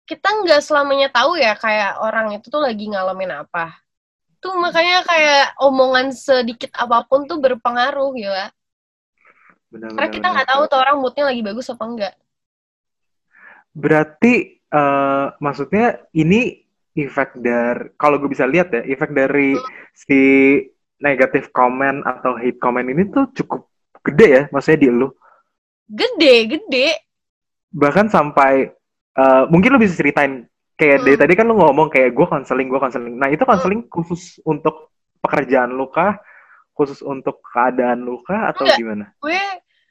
[0.03, 3.79] kita nggak selamanya tahu ya kayak orang itu tuh lagi ngalamin apa.
[4.43, 8.51] Tuh makanya kayak omongan sedikit apa pun tuh berpengaruh ya.
[9.71, 12.13] Benar, karena benar, kita nggak tahu tuh orang moodnya lagi bagus apa enggak
[13.73, 16.61] Berarti eh, maksudnya ini
[16.93, 19.57] efek dari kalau gue bisa lihat ya, efek dari
[19.97, 20.21] si
[21.01, 23.65] negatif comment atau hate comment ini tuh cukup
[24.05, 25.09] gede ya, maksudnya di lu.
[25.83, 27.02] gede gede
[27.73, 28.69] Bahkan sampai
[29.13, 30.41] eh, mungkin lu bisa ceritain
[30.73, 31.21] kayak dari Hmm.
[31.21, 33.13] tadi kan lu ngomong kayak gue konseling, gue konseling.
[33.13, 36.17] Nah, itu konseling khusus untuk pekerjaan lu kah?
[36.73, 38.77] Khusus untuk keadaan lu kah atau Enggak.
[38.77, 39.05] gimana?
[39.15, 39.37] gue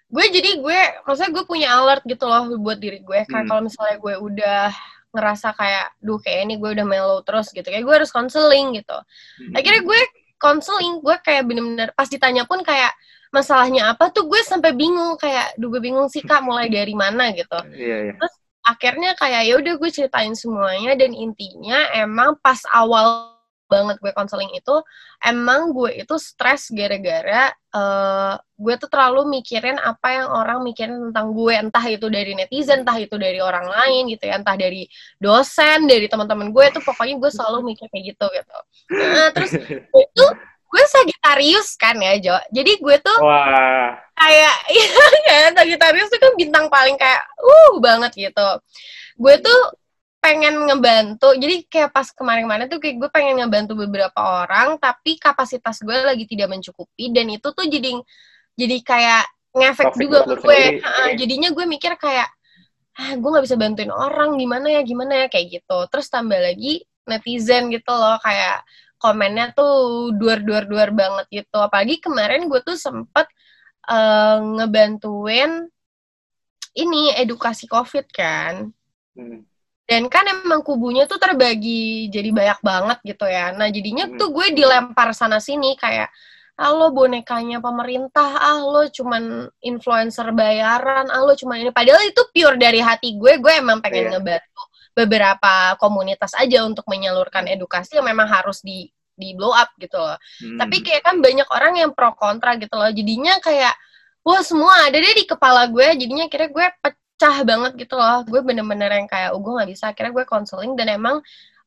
[0.09, 3.49] gue jadi gue maksudnya gue punya alert gitu loh buat diri gue kayak Hmm.
[3.49, 4.63] kalau misalnya gue udah
[5.09, 8.93] ngerasa kayak duh kayak ini gue udah mellow terus gitu kayak gue harus konseling gitu
[8.93, 9.55] Hmm.
[9.55, 10.01] akhirnya gue
[10.37, 12.91] konseling gue kayak bener-bener pas ditanya pun kayak
[13.33, 17.33] masalahnya apa tuh gue sampai bingung kayak duh gue bingung sih kak mulai dari mana
[17.33, 18.15] gitu Iya, iya.
[18.63, 23.33] akhirnya kayak ya udah gue ceritain semuanya dan intinya emang pas awal
[23.73, 24.77] banget gue konseling itu
[25.25, 31.33] emang gue itu stres gara-gara eh, gue tuh terlalu mikirin apa yang orang mikirin tentang
[31.33, 34.85] gue entah itu dari netizen entah itu dari orang lain gitu ya entah dari
[35.17, 38.59] dosen dari teman-teman gue tuh pokoknya gue selalu mikir kayak gitu gitu
[38.93, 39.57] nah terus
[40.21, 40.31] tuh
[40.73, 42.37] gue Sagitarius kan ya Jo.
[42.49, 43.93] Jadi gue tuh Wah.
[44.17, 44.89] kayak iya
[45.29, 48.49] kayak Sagittarius tuh kan bintang paling kayak uh banget gitu.
[49.21, 49.61] Gue tuh
[50.25, 51.37] pengen ngebantu.
[51.37, 56.25] Jadi kayak pas kemarin-kemarin tuh kayak gue pengen ngebantu beberapa orang tapi kapasitas gue lagi
[56.25, 57.13] tidak mencukupi.
[57.13, 57.93] Dan itu tuh jadi
[58.57, 60.63] jadi kayak ngefek Toxic juga ke gue.
[60.81, 62.33] Ha, jadinya gue mikir kayak
[62.93, 65.79] ah gue nggak bisa bantuin orang gimana ya gimana ya kayak gitu.
[65.93, 68.65] Terus tambah lagi netizen gitu loh kayak
[69.03, 69.75] komennya tuh
[70.15, 73.27] duar-duar-duar banget gitu apalagi kemarin gue tuh sempet
[73.85, 75.67] eh, ngebantuin
[76.75, 78.71] ini edukasi covid kan
[79.13, 79.45] Hmm.
[79.85, 84.17] dan kan emang kubunya tuh terbagi jadi banyak banget gitu ya nah jadinya Hmm.
[84.17, 86.09] tuh gue dilempar sana sini kayak
[86.57, 92.25] ah lo bonekanya pemerintah ah lo cuman influencer bayaran ah lo cuman ini padahal itu
[92.33, 94.13] pure dari hati gue gue emang pengen Iya.
[94.17, 94.63] ngebantu
[94.93, 100.17] beberapa komunitas aja untuk menyalurkan edukasi yang memang harus di di blow up gitu loh.
[100.41, 100.59] Hmm.
[100.59, 102.91] tapi kayak kan banyak orang yang pro kontra gitu loh.
[102.91, 103.75] Jadinya kayak
[104.25, 105.89] wah semua ada deh di kepala gue.
[105.99, 108.25] Jadinya kira gue pecah banget gitu loh.
[108.27, 109.85] Gue bener-bener yang kayak oh gue nggak bisa.
[109.93, 111.17] Akhirnya gue konseling dan emang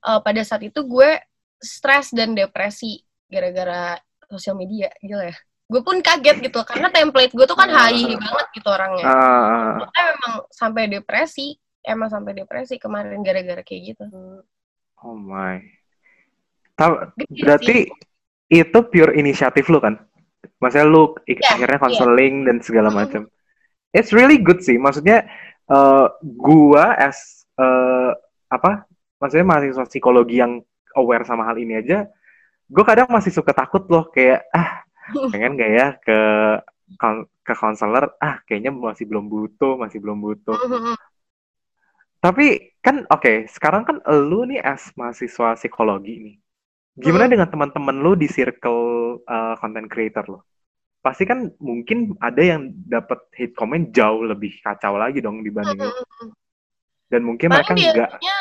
[0.05, 1.19] eh, pada saat itu gue
[1.61, 3.97] stres dan depresi gara-gara
[4.29, 4.89] sosial media.
[4.99, 5.35] Gila ya.
[5.65, 9.05] Gue pun kaget gitu karena template gue tuh kan high banget gitu orangnya.
[9.09, 14.05] Ah, kita memang sampai depresi emang sampai depresi kemarin gara-gara kayak gitu.
[15.05, 15.61] Oh my.
[16.75, 17.77] Ta- Gede berarti
[18.51, 19.95] itu pure inisiatif lu kan?
[20.61, 21.83] Maksudnya lu Iya, akhirnya iya.
[21.83, 23.25] konseling dan segala macam.
[23.95, 24.75] It's really good sih.
[24.77, 25.25] Maksudnya
[25.71, 28.11] eh, gua as eh,
[28.51, 28.85] apa?
[29.17, 30.59] Maksudnya mahasiswa psikologi yang
[30.95, 32.07] aware sama hal ini aja,
[32.65, 34.81] gue kadang masih suka takut loh kayak ah
[35.33, 36.19] pengen gak ya ke
[37.45, 40.57] ke konselor ah kayaknya masih belum butuh masih belum butuh
[42.21, 46.35] tapi kan oke sekarang kan lu nih as mahasiswa psikologi nih
[46.95, 47.33] gimana Hmm.
[47.37, 48.81] dengan teman-teman lu di circle
[49.27, 50.39] uh, content creator lo
[51.03, 55.93] pasti kan mungkin ada yang dapat hate comment jauh lebih kacau lagi dong dibanding lu
[57.11, 58.37] dan mungkin Paling mereka nggak biasanya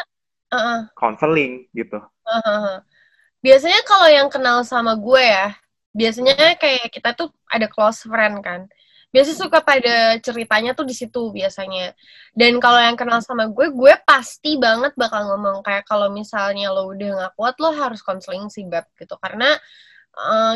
[0.55, 0.79] Heeh.
[0.97, 2.81] counseling gitu Heeh.
[3.45, 5.53] Biasanya kalau yang kenal sama gue ya,
[5.93, 8.65] biasanya kayak kita tuh ada close friend kan.
[9.15, 11.95] Biasanya suka pada ceritanya tuh di situ biasanya.
[12.35, 16.91] Dan kalau yang kenal sama gue, gue pasti banget bakal ngomong kayak kalau misalnya lo
[16.91, 19.15] udah nggak kuat lo harus konseling sih beb gitu.
[19.23, 19.55] Karena
[20.19, 20.55] eh,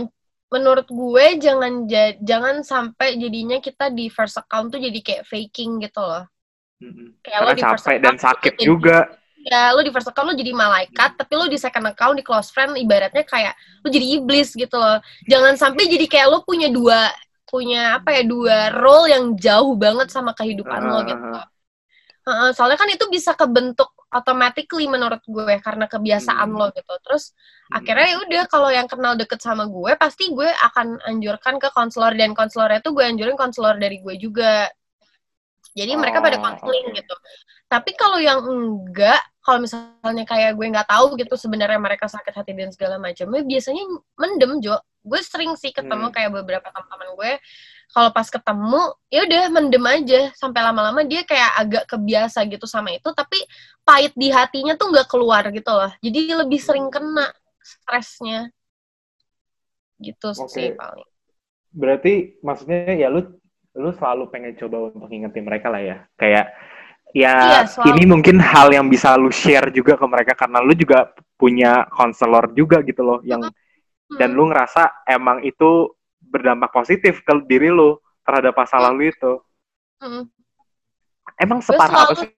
[0.51, 5.79] menurut gue jangan ja- jangan sampai jadinya kita di first account tuh jadi kayak faking
[5.79, 6.27] gitu loh.
[6.83, 7.15] Mm-mm.
[7.23, 8.99] Kayak lo karena di first capek dan account sakit jadi- juga
[9.49, 12.51] ya lu di first account lu jadi malaikat tapi lu di second account di close
[12.53, 17.09] friend ibaratnya kayak lu jadi iblis gitu loh jangan sampai jadi kayak lu punya dua
[17.51, 21.25] punya apa ya dua role yang jauh banget sama kehidupan lo gitu.
[22.29, 26.59] Heeh, soalnya kan itu bisa kebentuk automatically menurut gue karena kebiasaan Hmm.
[26.61, 27.33] lo gitu terus
[27.69, 27.77] Hmm.
[27.77, 32.13] akhirnya ya udah kalau yang kenal deket sama gue pasti gue akan anjurkan ke konselor
[32.17, 34.69] dan konselornya tuh gue anjurin konselor dari gue juga
[35.77, 36.97] jadi mereka pada Oh, konseling oke.
[37.01, 37.15] gitu
[37.69, 42.53] tapi kalau yang enggak kalau misalnya kayak gue nggak tahu gitu sebenarnya mereka sakit hati
[42.53, 43.81] dan segala macamnya biasanya
[44.21, 44.77] mendem Jo.
[45.01, 46.13] Gue sering sih ketemu Hmm.
[46.13, 47.33] kayak beberapa teman-teman gue.
[47.89, 50.21] Kalau pas ketemu ya udah mendem aja.
[50.37, 53.41] Sampai lama-lama dia kayak agak kebiasa gitu sama itu tapi
[53.89, 55.89] pahit di hatinya tuh nggak keluar gitu loh.
[56.05, 57.33] Jadi lebih sering kena
[57.65, 58.53] stresnya.
[59.97, 60.77] Gitu sih Oke.
[60.77, 61.09] paling.
[61.73, 63.25] Berarti maksudnya ya lu
[63.73, 65.97] lu selalu pengen coba untuk ngingetin mereka lah ya.
[66.21, 66.53] Kayak
[67.17, 71.13] ya Iya, ini mungkin hal yang bisa lu share juga ke mereka karena lu juga
[71.41, 73.41] punya konselor juga gitu loh yang
[74.17, 74.37] dan Hmm.
[74.41, 79.33] lu ngerasa emang itu berdampak positif ke diri lu terhadap masalah lu itu.
[80.01, 80.25] Hmm.
[81.37, 82.29] Emang separah apa sih?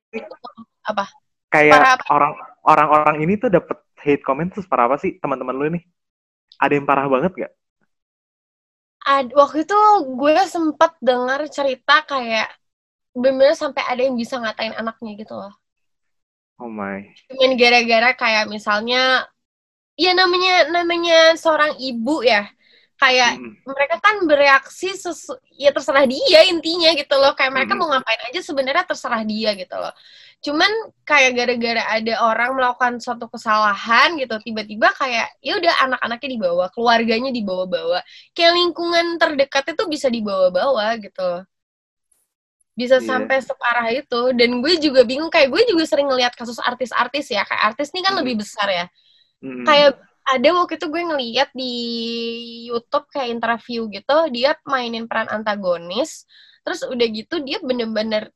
[0.82, 1.04] apa
[1.50, 2.04] Kayak apa?
[2.10, 2.32] orang
[2.66, 5.82] orang-orang ini tuh dapet hate comment tuh separah apa sih teman-teman lu nih?
[6.58, 7.52] Ada yang parah banget gak?
[9.00, 9.78] Ad, waktu itu
[10.12, 12.52] gue sempat dengar cerita kayak
[13.14, 15.52] bener-bener sampai ada yang bisa ngatain anaknya gitu loh.
[16.60, 17.08] Oh my.
[17.28, 19.26] Cuman gara-gara kayak misalnya
[19.98, 22.48] ya namanya namanya seorang ibu ya.
[23.00, 23.56] kayak Mm-mm.
[23.64, 27.80] mereka kan bereaksi sesu ya terserah dia intinya gitu loh kayak mereka Mm-mm.
[27.80, 29.90] mau ngapain aja sebenarnya terserah dia gitu loh
[30.44, 30.70] cuman
[31.08, 37.30] kayak gara-gara ada orang melakukan suatu kesalahan gitu tiba-tiba kayak ya udah anak-anaknya dibawa keluarganya
[37.32, 38.04] dibawa-bawa
[38.36, 41.42] kayak lingkungan terdekatnya tuh bisa dibawa-bawa gitu loh
[42.80, 43.06] bisa Iya.
[43.12, 47.44] sampai separah itu dan gue juga bingung kayak gue juga sering ngelihat kasus artis-artis ya
[47.44, 48.20] kayak artis nih kan Hmm.
[48.24, 48.86] lebih besar ya
[49.44, 49.64] Mm-mm.
[49.68, 51.72] kayak ada waktu itu gue ngeliat di
[52.68, 56.24] YouTube kayak interview gitu dia mainin peran antagonis
[56.64, 58.30] terus udah gitu dia bener-bener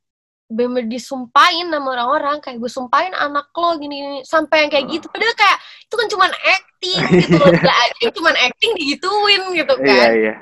[0.44, 4.92] bener disumpahin sama orang-orang kayak gue sumpahin anak lo gini, gini sampai yang kayak Oh.
[4.92, 7.48] gitu padahal kayak itu kan cuman acting gitu loh
[8.04, 10.34] yang cuman acting digituin gitu Iya, kan iya.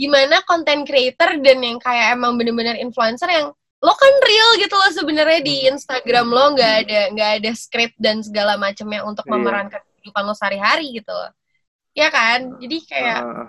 [0.00, 4.92] Gimana content creator dan yang kayak emang bener-bener influencer yang lo kan real gitu loh
[4.92, 5.76] sebenarnya di Hmm.
[5.76, 9.32] Instagram lo nggak ada nggak ada script dan segala macamnya untuk Iya.
[9.36, 11.32] memerankan kehidupan lo sehari-hari gitu loh
[11.92, 13.46] ya kan jadi kayak Heeh.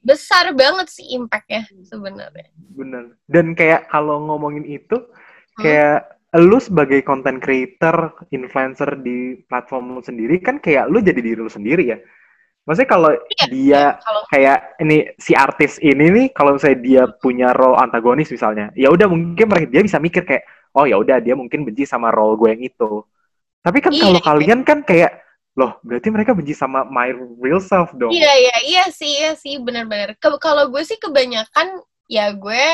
[0.00, 5.60] besar banget sih impactnya sebenarnya bener dan kayak kalau ngomongin itu Hmm.
[5.60, 11.36] kayak lu sebagai content creator influencer di platform lu sendiri kan kayak lu jadi diri
[11.36, 11.98] lu sendiri ya
[12.66, 17.48] maksudnya kalau Iya, dia kalau kayak ini si artis ini nih kalau misalnya dia punya
[17.56, 20.44] role antagonis misalnya ya udah mungkin mereka dia bisa mikir kayak
[20.76, 23.02] oh ya udah dia mungkin benci sama role gue yang itu
[23.60, 24.24] tapi kan Iya, kalau iya.
[24.24, 25.12] kalian kan kayak
[25.58, 27.10] loh berarti mereka benci sama my
[27.42, 30.14] real self dong Iya iya iya sih iya sih benar-benar.
[30.18, 32.64] Kalau gue sih kebanyakan ya gue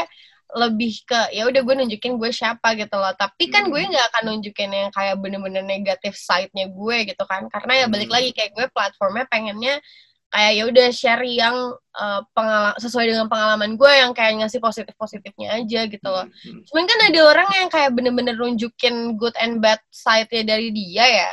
[0.55, 3.11] lebih ke ya udah gue nunjukin gue siapa gitu loh.
[3.19, 3.73] Tapi kan Hmm.
[3.75, 7.51] gue nggak akan nunjukin yang kayak bener-bener negatif side-nya gue gitu kan.
[7.51, 8.17] Karena ya balik Hmm.
[8.21, 9.83] lagi kayak gue platformnya pengennya
[10.27, 11.57] kayak ya udah share yang
[11.97, 16.29] eh, pengala- sesuai dengan pengalaman gue yang kayak ngasih positif-positifnya aja gitu loh.
[16.29, 16.61] Hmm.
[16.69, 21.31] Cuman kan ada orang yang kayak bener-bener nunjukin good and bad side-nya dari dia ya.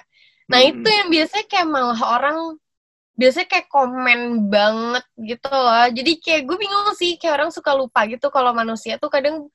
[0.47, 0.69] Nah Hmm.
[0.71, 2.38] itu yang biasanya kayak malah orang
[3.13, 5.86] biasanya kayak komen banget gitu loh.
[5.93, 9.47] Jadi kayak gue bingung sih kayak orang suka lupa gitu kalau manusia tuh kadang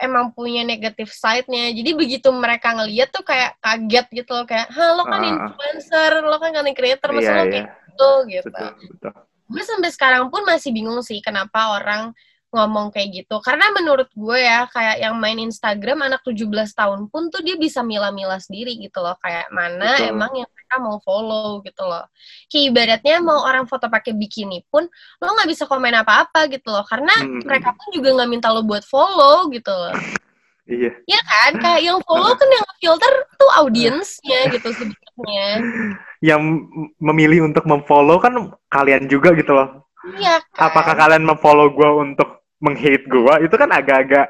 [0.00, 1.72] emang punya negatif side-nya.
[1.76, 5.28] Jadi begitu mereka ngeliat tuh kayak kaget gitu loh kayak, "Hah, lo kan Ah.
[5.36, 7.52] influencer, lo kan content creator, masa Iya, lo iya.
[7.52, 8.46] kayak gitu?" gitu.
[8.48, 9.12] betul betul
[9.52, 12.16] Gue sampai sekarang pun masih bingung sih kenapa orang
[12.52, 13.40] ngomong kayak gitu.
[13.40, 16.44] Karena menurut gue ya, kayak yang main Instagram anak 17
[16.76, 19.16] tahun pun tuh dia bisa milah-milah sendiri gitu loh.
[19.18, 20.12] Kayak mana Betul.
[20.12, 22.04] emang yang mereka mau follow gitu loh.
[22.46, 24.84] Kayak ibaratnya mau orang foto pakai bikini pun,
[25.18, 26.84] lo nggak bisa komen apa-apa gitu loh.
[26.84, 27.40] Karena Hmm.
[27.42, 29.96] mereka pun juga nggak minta lo buat follow gitu loh.
[30.62, 31.52] iya Iya kan?
[31.58, 35.48] Kayak yang follow kan yang filter tuh audiensnya gitu sebenarnya.
[36.22, 36.38] yang
[37.02, 38.30] memilih untuk memfollow kan
[38.70, 39.82] kalian juga gitu loh.
[40.14, 40.70] Iya kan?
[40.70, 43.34] Apakah kalian memfollow gue untuk menghate gue?
[43.46, 44.26] Itu kan agak-agak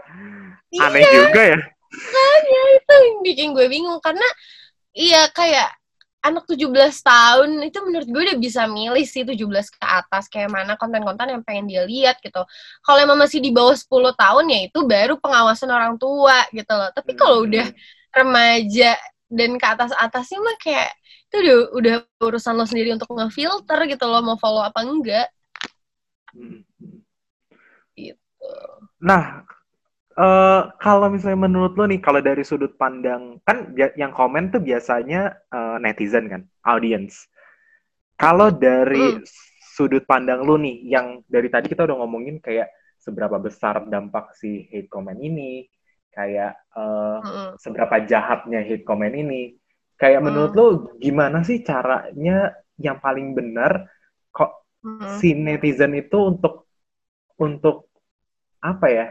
[0.73, 0.89] Iya.
[0.89, 1.59] aneh juga ya.
[1.93, 4.25] makanya itu yang bikin gue bingung karena
[4.97, 5.69] iya kayak
[6.25, 6.73] anak 17
[7.05, 11.43] tahun itu menurut gue udah bisa milih sih 17 ke atas kayak mana konten-konten yang
[11.45, 12.41] pengen dia lihat gitu.
[12.81, 16.89] Kalau emang masih di bawah 10 tahun ya itu baru pengawasan orang tua gitu loh.
[16.97, 17.53] Tapi kalau Hmm.
[17.53, 17.67] udah
[18.15, 18.97] remaja
[19.29, 20.89] dan ke atas atasnya mah kayak
[21.29, 25.29] itu udah udah urusan lo sendiri untuk ngefilter gitu loh mau follow apa enggak
[26.33, 26.65] Hmm.
[29.03, 29.43] Nah,
[30.17, 35.21] eh, kalau misalnya menurut lo nih, kalau dari sudut pandang kan yang komen tuh biasanya
[35.53, 37.27] eh, netizen kan, audience.
[38.17, 39.27] Kalau dari Hmm.
[39.75, 42.71] sudut pandang lo nih, yang dari tadi kita udah ngomongin kayak
[43.03, 45.67] seberapa besar dampak si hate comment ini,
[46.15, 47.59] kayak eh, Mm-mm.
[47.59, 49.59] seberapa jahatnya hate comment ini.
[49.99, 50.27] Kayak Hmm.
[50.31, 50.67] menurut lo
[51.03, 53.87] gimana sih caranya yang paling benar
[54.35, 55.19] kok Mm-mm.
[55.19, 56.67] si netizen itu untuk
[57.39, 57.92] untuk
[58.63, 59.07] apa ya?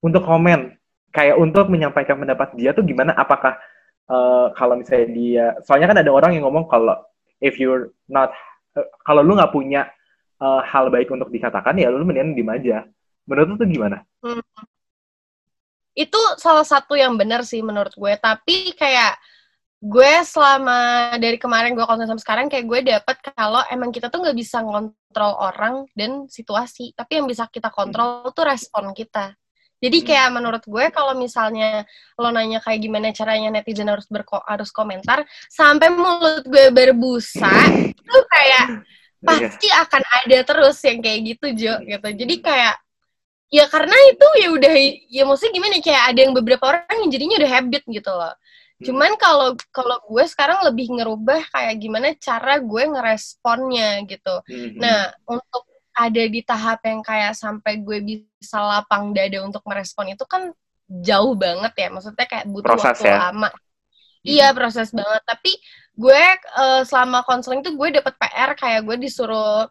[0.00, 0.74] Untuk komen
[1.12, 3.12] kayak untuk menyampaikan pendapat dia tuh gimana?
[3.12, 3.60] Apakah
[4.08, 6.96] eh, kalau misalnya dia, soalnya kan ada orang yang ngomong kalau
[7.38, 8.32] if you're not,
[8.74, 9.86] eh, kalau lu nggak punya
[10.40, 12.76] eh, hal baik untuk dikatakan ya lu mendingan diem aja.
[13.28, 13.98] Menurut lu tuh gimana?
[15.96, 19.16] itu salah satu yang benar sih menurut gue tapi kayak
[19.76, 24.24] gue selama dari kemarin gue konten sampai sekarang kayak gue dapet kalau emang kita tuh
[24.24, 26.96] nggak bisa ngontrol orang dan situasi.
[26.96, 29.36] Tapi yang bisa kita kontrol tuh respon kita.
[29.76, 30.06] Jadi Hmm.
[30.08, 31.84] kayak menurut gue kalau misalnya
[32.16, 37.52] lo nanya kayak gimana caranya netizen harus berko harus komentar sampai mulut gue berbusa
[38.00, 38.66] itu kayak
[39.16, 39.28] Iya.
[39.28, 42.08] pasti akan ada terus yang kayak gitu Jo gitu.
[42.08, 42.74] Jadi kayak
[43.52, 44.74] ya karena itu ya udah
[45.12, 48.34] ya maksudnya gimana ya, kayak ada yang beberapa orang yang jadinya udah habit gitu loh
[48.84, 54.76] cuman kalau kalau gue sekarang lebih ngerubah kayak gimana cara gue ngeresponnya gitu Mhm.
[54.76, 55.64] nah untuk
[55.96, 60.52] ada di tahap yang kayak sampai gue bisa lapang dada untuk merespon itu kan
[60.86, 63.18] jauh banget ya maksudnya kayak butuh Proses waktu ya?
[63.32, 63.48] lama
[64.26, 65.22] Iya proses banget.
[65.22, 65.54] Tapi
[65.94, 69.70] gue eh, selama konseling tuh gue dapet PR kayak gue disuruh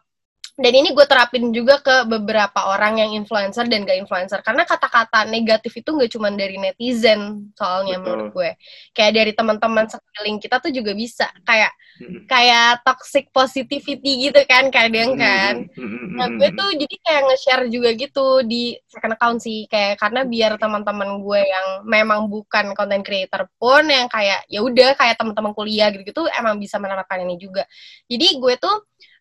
[0.56, 4.40] dan ini gue terapin juga ke beberapa orang yang influencer dan gak influencer.
[4.40, 8.04] Karena kata-kata negatif itu gak cuma dari netizen soalnya Betul.
[8.08, 8.50] menurut gue.
[8.96, 11.28] Kayak dari teman-teman sekeliling kita tuh juga bisa.
[11.44, 11.76] Kayak
[12.24, 15.68] kayak toxic positivity gitu kan kadang kan.
[16.16, 20.56] Nah, gue tuh jadi kayak nge-share juga gitu di second account sih, kayak karena biar
[20.60, 25.88] teman-teman gue yang memang bukan content creator pun yang kayak ya udah kayak teman-teman kuliah
[25.92, 27.64] gitu-gitu emang bisa menerapkan ini juga.
[28.08, 28.76] Jadi gue tuh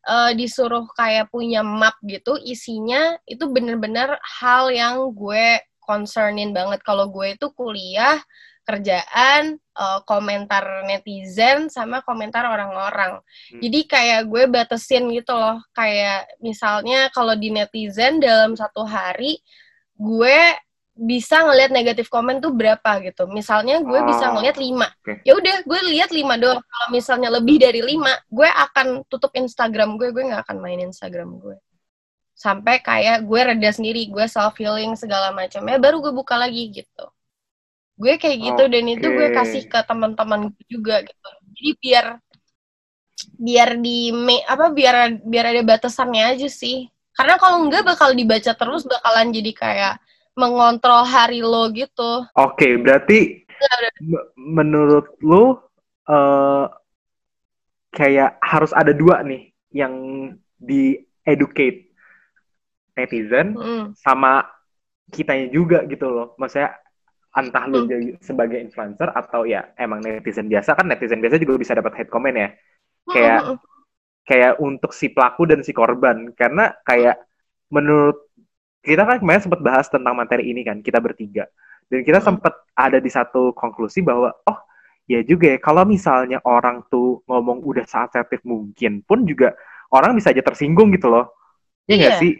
[0.07, 7.09] eh, disuruh kayak punya map gitu, isinya itu bener-bener hal yang gue concernin banget kalau
[7.13, 8.17] gue itu kuliah
[8.65, 13.21] kerjaan, eh, komentar netizen, sama komentar orang-orang.
[13.53, 13.61] Hmm.
[13.61, 19.37] Jadi kayak gue batesin gitu loh, kayak misalnya kalau di netizen dalam satu hari
[19.95, 20.39] gue
[20.95, 23.27] bisa ngelihat negatif komen tuh berapa gitu.
[23.27, 24.87] Misalnya gue bisa Oh, ngelihat lima.
[25.03, 25.19] oke.
[25.27, 26.63] Ya udah, gue lihat lima doang.
[26.63, 30.15] Kalau misalnya lebih dari lima, gue akan tutup Instagram gue.
[30.15, 31.59] Gue nggak akan main Instagram gue.
[32.31, 37.05] Sampai kayak gue reda sendiri, gue self healing segala macamnya, baru gue buka lagi gitu.
[37.95, 41.29] Gue kayak gitu dan itu gue kasih ke teman-teman gue juga gitu.
[41.55, 42.05] Jadi biar
[43.39, 44.11] biar di
[44.43, 46.91] apa biar biar ada batasannya aja sih.
[47.15, 49.95] Karena kalau enggak bakal dibaca terus bakalan jadi kayak
[50.35, 52.27] mengontrol hari lo gitu.
[52.35, 53.47] Oke, berarti
[54.03, 55.55] m- menurut lu
[56.05, 56.65] eh
[57.95, 59.93] kayak harus ada dua nih yang
[60.59, 61.89] di educate
[62.95, 63.95] netizen Mm.
[63.95, 64.43] sama
[65.11, 66.27] kitanya juga gitu loh.
[66.39, 66.75] Maksudnya
[67.35, 67.89] entah lu Hmm.
[67.91, 72.11] jadi sebagai influencer atau ya emang netizen biasa kan netizen biasa juga bisa dapat hate
[72.11, 72.49] comment ya.
[73.11, 73.57] Kayak Mm-mm.
[74.25, 77.19] kayak untuk si pelaku dan si korban karena kayak
[77.69, 78.24] menurut
[78.85, 81.49] kita kan kemarin sempat bahas tentang materi ini kan kita bertiga
[81.89, 82.27] dan kita Hmm.
[82.37, 84.59] sempat ada di satu konklusi bahwa oh
[85.09, 89.53] ya juga ya kalau misalnya orang tuh ngomong udah seasertif mungkin pun juga
[89.93, 91.33] orang bisa aja tersinggung gitu loh
[91.89, 92.17] ya nggak Iya.
[92.17, 92.31] sih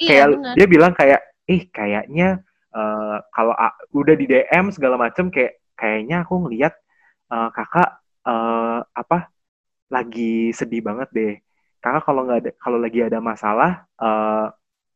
[0.00, 0.56] Iya, kayak benar.
[0.56, 2.40] dia bilang kayak ih kayaknya
[2.76, 6.74] eh, kalau a- udah di DM segala macem kayak kayaknya aku ngelihat
[7.32, 7.88] eh, kakak
[8.28, 9.18] eh, apa
[9.92, 11.32] lagi sedih banget deh
[11.82, 14.46] kakak kalau nggak ada kalau lagi ada masalah eh,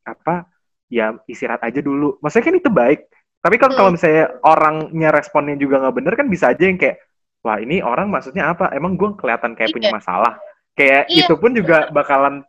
[0.06, 0.49] apa
[0.90, 3.00] ya istirahat aja dulu maksudnya kan itu baik
[3.40, 3.78] tapi kan Hmm.
[3.78, 6.98] kalau misalnya orangnya responnya juga nggak bener kan bisa aja yang kayak
[7.40, 9.76] wah ini orang maksudnya apa emang gue kelihatan kayak Iya.
[9.78, 10.32] punya masalah
[10.74, 11.24] kayak Iya.
[11.24, 12.42] itu pun juga bakalan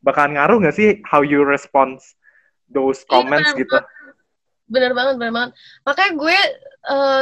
[0.00, 1.98] bakalan ngaruh nggak sih how you respond
[2.68, 3.99] those Iya, comments benar gitu bener
[4.94, 5.50] banget bener banget.
[5.86, 6.36] Makanya gue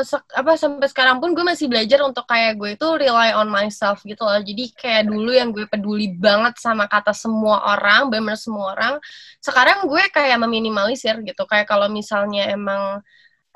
[0.07, 4.01] sek- apa sampai sekarang pun gue masih belajar untuk kayak gue itu rely on myself
[4.07, 4.39] gitu loh.
[4.41, 8.95] Jadi kayak dulu yang gue peduli banget sama kata semua orang bener semua orang
[9.43, 11.43] sekarang gue kayak meminimalisir gitu.
[11.51, 13.03] Kayak kalau misalnya emang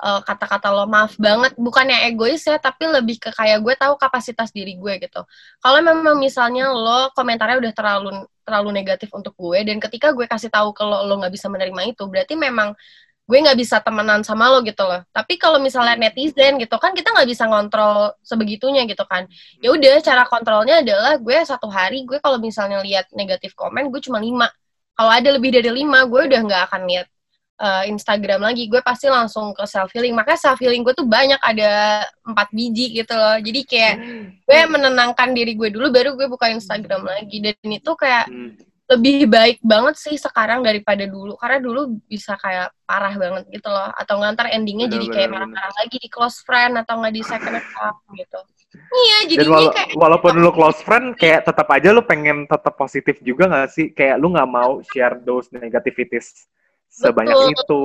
[0.03, 4.49] eh, kata-kata lo maaf banget bukannya egois ya tapi lebih ke kayak gue tahu kapasitas
[4.55, 5.21] diri gue gitu.
[5.63, 8.09] Kalau memang misalnya lo komentarnya udah terlalu
[8.43, 12.03] terlalu negatif untuk gue dan ketika gue kasih tahu kalau lo nggak bisa menerima itu
[12.11, 12.75] berarti memang
[13.23, 14.99] gue nggak bisa temenan sama lo gitu loh.
[15.15, 19.23] Tapi kalau misalnya netizen gitu kan kita nggak bisa ngontrol sebegitunya gitu kan.
[19.63, 24.01] Ya udah cara kontrolnya adalah gue satu hari gue kalau misalnya lihat negatif komen gue
[24.03, 24.51] cuma lima.
[24.93, 27.07] Kalau ada lebih dari lima gue udah nggak akan lihat
[27.63, 28.67] eh, Instagram lagi.
[28.67, 30.11] Gue pasti langsung ke self healing.
[30.19, 33.39] Makanya self healing gue tuh banyak ada empat biji gitu loh.
[33.39, 33.95] Jadi kayak
[34.43, 38.72] gue menenangkan diri gue dulu baru gue buka Instagram lagi dan itu kayak Hmm.
[38.83, 41.39] Lebih baik banget sih sekarang daripada dulu.
[41.39, 43.89] Karena dulu bisa kayak parah banget gitu loh.
[43.95, 47.55] Atau ngantar endingnya Benar, jadi kayak marah-marah lagi di close friend atau nggak di second
[47.57, 48.39] account gitu.
[48.73, 53.21] Iya jadinya wala- kayak walaupun lu close friend kayak tetap aja lu pengen tetap positif
[53.21, 53.85] juga nggak sih?
[53.93, 56.49] Kayak lu nggak mau share those negativities
[56.89, 57.53] sebanyak Betul.
[57.53, 57.81] itu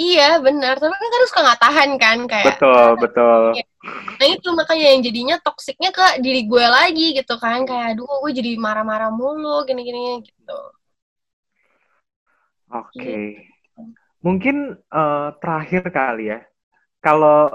[0.00, 3.64] iya benar tapi kan kadang suka nggak tahan kan kayak betul betul Iya.
[4.20, 8.32] nah itu makanya yang jadinya toksiknya ke diri gue lagi gitu kan kayak aduh gue
[8.38, 10.58] jadi marah-marah mulu gini-gini gitu
[12.70, 12.94] Oke.
[12.94, 13.82] Gitu.
[14.22, 16.38] Mungkin eh, terakhir kali ya.
[17.02, 17.50] Kalau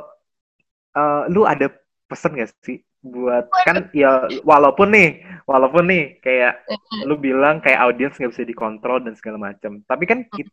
[0.98, 1.72] eh, lu ada
[2.10, 5.10] pesen gak sih buat kan ya walaupun nih,
[5.46, 7.06] walaupun nih kayak Mm-mm.
[7.06, 9.78] lu bilang kayak audiens nggak bisa dikontrol dan segala macam.
[9.86, 10.50] Tapi kan kit-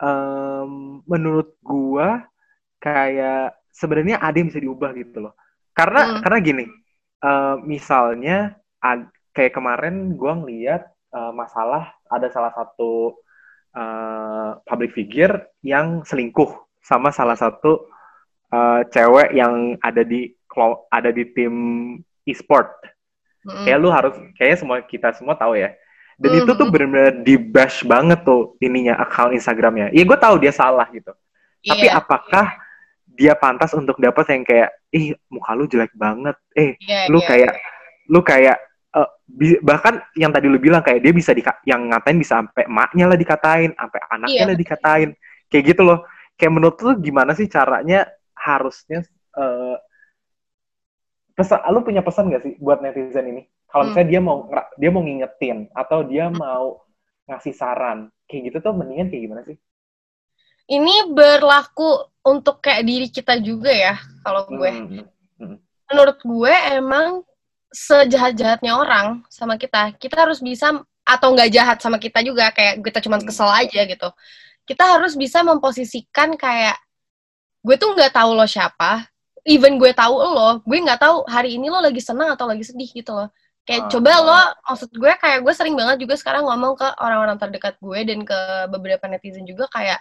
[0.00, 2.26] em, menurut gua
[2.82, 5.34] kayak sebenarnya ada yang bisa diubah gitu loh.
[5.74, 6.20] Karena Hmm.
[6.22, 6.64] karena gini,
[7.24, 10.82] eh, misalnya ad- kayak kemarin gua ngeliat
[11.14, 13.18] eh, masalah ada salah satu
[13.74, 16.50] eh, public figure yang selingkuh
[16.82, 17.90] sama salah satu
[18.54, 20.30] eh, cewek yang ada di
[20.94, 21.54] ada di tim
[22.22, 22.70] e-sport.
[23.42, 23.66] Mm-mm.
[23.66, 25.74] Kayak lu harus kayaknya semua kita semua tahu ya.
[26.14, 26.72] Dan Hmm, itu tuh hmm.
[26.74, 29.90] bener-bener di bash banget tuh ininya account Instagramnya.
[29.90, 31.10] Iya gue tahu dia salah gitu.
[31.64, 32.46] Tapi Iya, apakah
[33.14, 36.36] dia pantas untuk dapat yang kayak ih muka lu jelek banget.
[36.54, 37.26] Eh iya, lu iya.
[37.26, 37.52] kayak
[38.10, 38.56] lu kayak
[39.24, 43.04] bi- bahkan yang tadi lu bilang kayak dia bisa di yang ngatain bisa sampai emaknya
[43.10, 44.48] lah dikatain, sampai anaknya Iya.
[44.52, 45.08] lah dikatain.
[45.50, 45.98] Kayak gitu loh.
[46.38, 49.02] Kayak menurut lu gimana sih caranya harusnya
[49.34, 49.76] eh
[51.34, 53.42] pesan lu punya pesan gak sih buat netizen ini?
[53.70, 53.90] Kalau Hmm.
[53.90, 54.36] misalnya dia mau
[54.78, 56.78] dia mau ngingetin atau dia mau
[57.26, 59.56] ngasih saran, kayak gitu tuh mendingan kayak gimana sih?
[60.64, 64.72] Ini berlaku untuk kayak diri kita juga ya, kalau gue.
[64.72, 65.60] Hmm.
[65.92, 67.20] Menurut gue emang
[67.68, 70.72] sejahat-jahatnya orang sama kita, kita harus bisa
[71.04, 73.28] atau nggak jahat sama kita juga, kayak kita cuma Hmm.
[73.28, 74.08] kesel aja gitu.
[74.64, 76.80] Kita harus bisa memposisikan kayak
[77.60, 79.04] gue tuh nggak tahu lo siapa,
[79.44, 82.88] even gue tahu lo, gue nggak tahu hari ini lo lagi senang atau lagi sedih
[82.90, 83.28] gitu loh.
[83.64, 83.90] Kayak Ah.
[83.92, 84.40] coba lo,
[84.72, 88.38] maksud gue kayak gue sering banget juga sekarang ngomong ke orang-orang terdekat gue dan ke
[88.72, 90.00] beberapa netizen juga kayak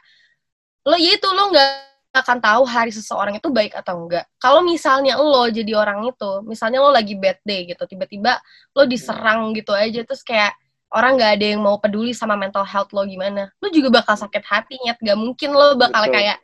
[0.84, 1.70] lo ya itu lo nggak
[2.14, 4.28] akan tahu hari seseorang itu baik atau enggak.
[4.38, 8.38] Kalau misalnya lo jadi orang itu, misalnya lo lagi bad day gitu, tiba-tiba
[8.76, 10.54] lo diserang gitu aja, terus kayak
[10.94, 14.44] orang nggak ada yang mau peduli sama mental health lo gimana, lo juga bakal sakit
[14.46, 15.02] hati, nyet.
[15.02, 16.16] Gak mungkin lo bakal Betul.
[16.22, 16.38] kayak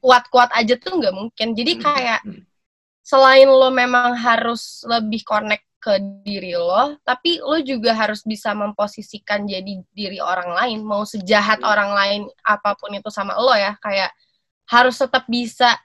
[0.00, 1.48] kuat-kuat aja tuh nggak mungkin.
[1.54, 1.84] Jadi Hmm.
[1.84, 2.42] kayak Hmm.
[3.04, 9.48] selain lo memang harus lebih connect ke diri lo, tapi lo juga harus bisa memposisikan
[9.48, 11.72] jadi diri orang lain, mau sejahat Hmm.
[11.72, 14.12] orang lain apa pun itu sama lo ya, kayak
[14.68, 15.80] harus tetap bisa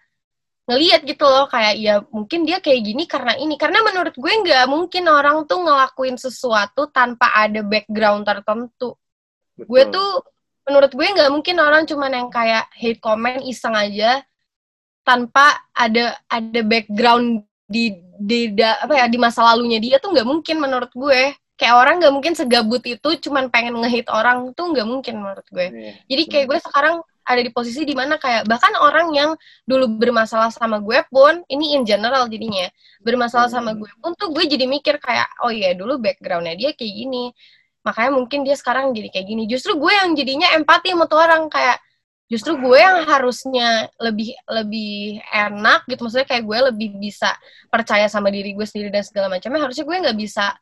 [0.68, 4.66] ngelihat gitu loh, kayak ya mungkin dia kayak gini karena ini, karena menurut gue nggak
[4.68, 9.00] mungkin orang tuh ngelakuin sesuatu tanpa ada background tertentu.
[9.56, 9.96] Gue Betul.
[9.96, 10.12] tuh
[10.66, 14.22] menurut gue nggak mungkin orang cuman yang kayak hate comment iseng aja
[15.06, 20.26] tanpa ada ada background di di da- apa ya di masa lalunya dia tuh nggak
[20.26, 24.88] mungkin menurut gue kayak orang nggak mungkin segabut itu cuman pengen ngehit orang tuh nggak
[24.88, 25.92] mungkin menurut gue Iya.
[26.10, 26.96] jadi kayak gue sekarang
[27.26, 29.34] ada di posisi di mana kayak bahkan orang yang
[29.66, 32.70] dulu bermasalah sama gue pun ini in general jadinya
[33.02, 33.82] bermasalah sama Hmm.
[33.82, 37.34] gue pun tuh gue jadi mikir kayak oh iya dulu backgroundnya dia kayak gini
[37.86, 39.44] makanya mungkin dia sekarang jadi kayak gini.
[39.46, 41.78] Justru gue yang jadinya empati sama tuh orang kayak
[42.26, 46.02] justru gue yang harusnya lebih lebih enak gitu.
[46.02, 47.38] Maksudnya kayak gue lebih bisa
[47.70, 49.62] percaya sama diri gue sendiri dan segala macamnya.
[49.62, 50.58] Harusnya gue nggak bisa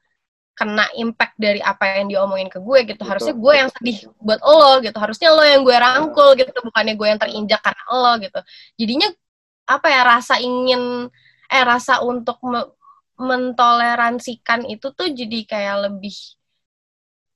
[0.54, 3.02] kena impact dari apa yang dia omongin ke gue gitu.
[3.02, 4.98] Betul, harusnya gue yang sedih buat lo gitu.
[5.00, 8.40] Harusnya lo yang gue rangkul gitu bukannya gue yang terinjak karena lo gitu.
[8.78, 9.10] Jadinya
[9.64, 11.08] apa ya rasa ingin
[11.48, 12.70] eh rasa untuk me-
[13.16, 16.14] mentoleransikan itu tuh jadi kayak lebih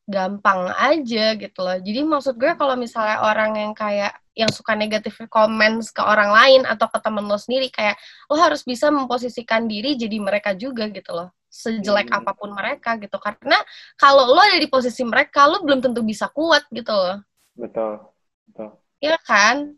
[0.07, 1.77] gampang aja gitu loh.
[1.83, 6.61] Jadi maksud gue kalau misalnya orang yang kayak yang suka negatif comments ke orang lain
[6.63, 7.99] atau ke temen lo sendiri kayak
[8.31, 11.35] lo harus bisa memposisikan diri jadi mereka juga gitu loh.
[11.51, 12.23] Sejelek Hmm.
[12.23, 13.19] apa pun mereka gitu.
[13.19, 13.59] Karena
[13.99, 17.19] kalau lo ada di posisi mereka lo belum tentu bisa kuat gitu loh.
[17.59, 17.99] Betul.
[18.47, 18.69] Betul.
[19.03, 19.75] Iya kan?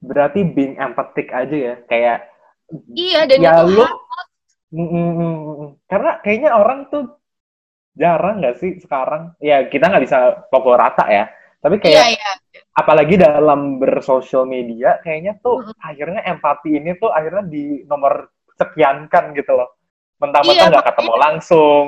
[0.00, 2.18] Berarti being empathic aja ya, kayak
[2.96, 3.84] Iya dan ya itu
[4.68, 5.70] Mm, mm, mm, mm.
[5.88, 7.16] karena kayaknya orang tuh
[7.98, 10.18] jarang nggak sih sekarang ya kita nggak bisa
[10.48, 11.26] pokok rata ya
[11.58, 12.32] tapi iya kayak iya.
[12.78, 15.82] apalagi dalam bersosial media kayaknya tuh Mm-mm.
[15.82, 19.74] akhirnya empati ini tuh akhirnya di nomor sekiankan gitu loh
[20.18, 21.86] Iya, mentah-mentah nggak ketemu langsung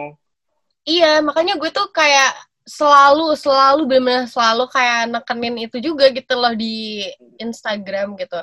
[0.89, 2.33] Iya, makanya gue tuh kayak
[2.65, 7.05] selalu selalu benar-benar selalu kayak nekenin itu juga gitu loh di
[7.37, 8.41] Instagram gitu.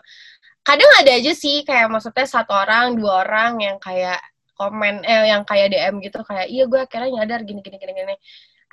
[0.61, 4.19] Kadang ada aja sih kayak maksudnya satu orang, dua orang yang kayak
[4.57, 8.15] komen eh yang kayak DM gitu kayak iya gue akhirnya nyadar gini gini gini gini.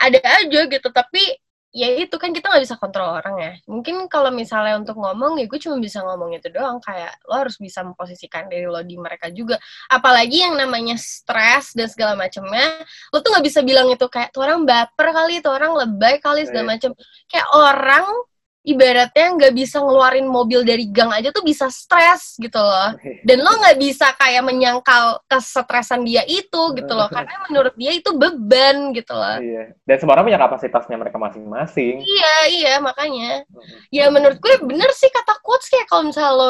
[0.00, 1.22] Ada aja gitu, tapi
[1.74, 3.52] ya itu kan kita nggak bisa kontrol orang ya.
[3.66, 7.58] Mungkin kalau misalnya untuk ngomong ya gue cuma bisa ngomong itu doang kayak lo harus
[7.58, 9.58] bisa memposisikan diri lo di mereka juga.
[9.90, 12.78] Apalagi yang namanya stres dan segala macamnya
[13.10, 16.46] lo tuh nggak bisa bilang itu kayak tuh orang baper kali, tuh orang lebay kali
[16.46, 16.70] segala Iya.
[16.78, 16.90] macam.
[17.30, 18.06] Kayak orang
[18.64, 22.96] ibaratnya nggak bisa ngeluarin mobil dari gang aja tuh bisa stres gitu loh.
[23.20, 28.10] Dan lo nggak bisa kayak menyangkal kesetresan dia itu gitu loh, karena menurut dia itu
[28.16, 29.36] beban gitu loh.
[29.44, 33.44] iya dan semua orang punya kapasitasnya mereka masing-masing Iya iya makanya.
[33.92, 36.48] Ya menurut gue bener sih kata quotes kayak kalau misalnya lo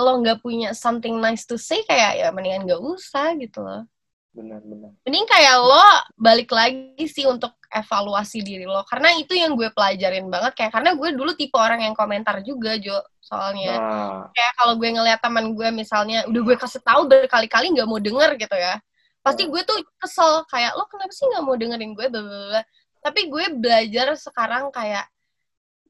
[0.00, 3.84] lo nggak punya something nice to say kayak ya mendingan nggak usah gitu loh.
[4.30, 8.82] Benar-benar mending kayak lo balik lagi sih untuk evaluasi diri lo.
[8.82, 10.58] Karena itu yang gue pelajarin banget.
[10.58, 13.78] Kayak karena gue dulu tipe orang yang komentar juga Jo soalnya.
[13.78, 14.22] Nah.
[14.34, 18.34] Kayak kalau gue ngeliat teman gue misalnya udah gue kasih tahu berkali-kali nggak mau denger
[18.42, 18.82] gitu ya.
[19.22, 20.42] Pasti gue tuh kesel.
[20.50, 22.06] Kayak lo kenapa sih nggak mau dengerin gue?
[22.10, 22.62] Bla bla
[23.00, 25.08] tapi gue belajar sekarang kayak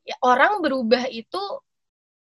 [0.07, 1.43] ya orang berubah itu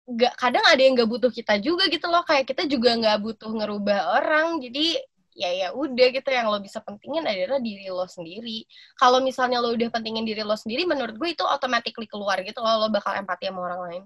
[0.09, 2.25] gak kadang ada yang nggak butuh kita juga gitu loh.
[2.25, 4.57] Kayak kita juga nggak butuh ngerubah orang.
[4.64, 4.97] Jadi
[5.39, 8.66] ya ya udah gitu yang lo bisa pentingin adalah diri lo sendiri
[8.99, 12.82] kalau misalnya lo udah pentingin diri lo sendiri menurut gue itu automatically keluar gitu loh
[12.82, 14.05] lo bakal empati sama orang lain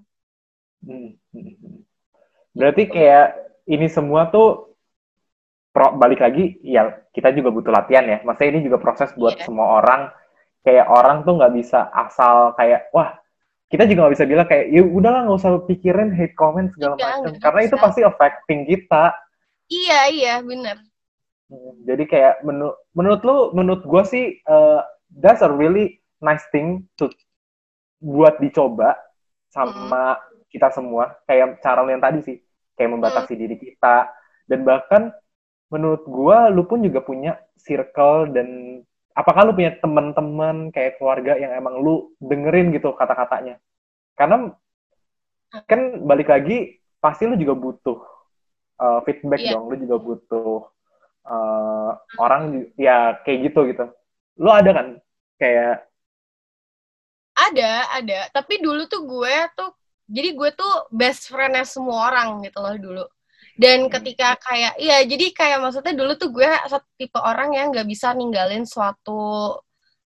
[0.83, 1.79] Hmm, hmm, hmm.
[2.51, 3.27] berarti kayak
[3.71, 4.75] ini semua tuh
[5.71, 8.17] pro, balik lagi ya kita juga butuh latihan ya.
[8.21, 9.47] Maksudnya ini juga proses buat Iya.
[9.47, 10.11] semua orang.
[10.63, 13.19] Kayak orang tuh nggak bisa asal kayak wah
[13.67, 17.35] kita juga nggak bisa bilang kayak ya udahlah nggak usah pikirin hate comment segala macam
[17.41, 17.83] karena itu bisa.
[17.83, 19.03] pasti affecting kita.
[19.67, 20.77] Iya, iya, bener.
[21.53, 24.81] Hmm, Jadi kayak menurut menurut lu menurut gue sih uh,
[25.13, 27.13] that's a really nice thing to
[28.01, 28.97] buat dicoba
[29.53, 30.17] sama
[30.49, 31.13] kita semua.
[31.29, 32.37] Kayak cara lu yang tadi sih
[32.73, 34.09] kayak membatasi diri kita.
[34.49, 35.13] Dan bahkan
[35.69, 38.81] menurut gua lu pun juga punya circle dan
[39.13, 43.61] apakah lu punya teman-teman kayak keluarga yang emang lu dengerin gitu kata-katanya?
[44.17, 44.49] Karena
[45.69, 47.99] kan balik lagi pasti lu juga butuh
[48.81, 49.53] uh, feedback Iya.
[49.53, 50.51] dong lu juga butuh
[51.27, 53.85] uh, orang ya kayak gitu gitu
[54.41, 54.87] lu ada kan
[55.41, 55.85] kayak
[57.33, 58.19] Ada, ada.
[58.35, 59.69] Tapi dulu tuh gue tuh,
[60.05, 63.05] jadi gue tuh best friendnya semua orang gitu loh dulu.
[63.57, 63.93] Dan Hmm.
[63.93, 68.13] ketika kayak, iya jadi kayak maksudnya dulu tuh gue satu tipe orang yang nggak bisa
[68.17, 69.13] ninggalin suatu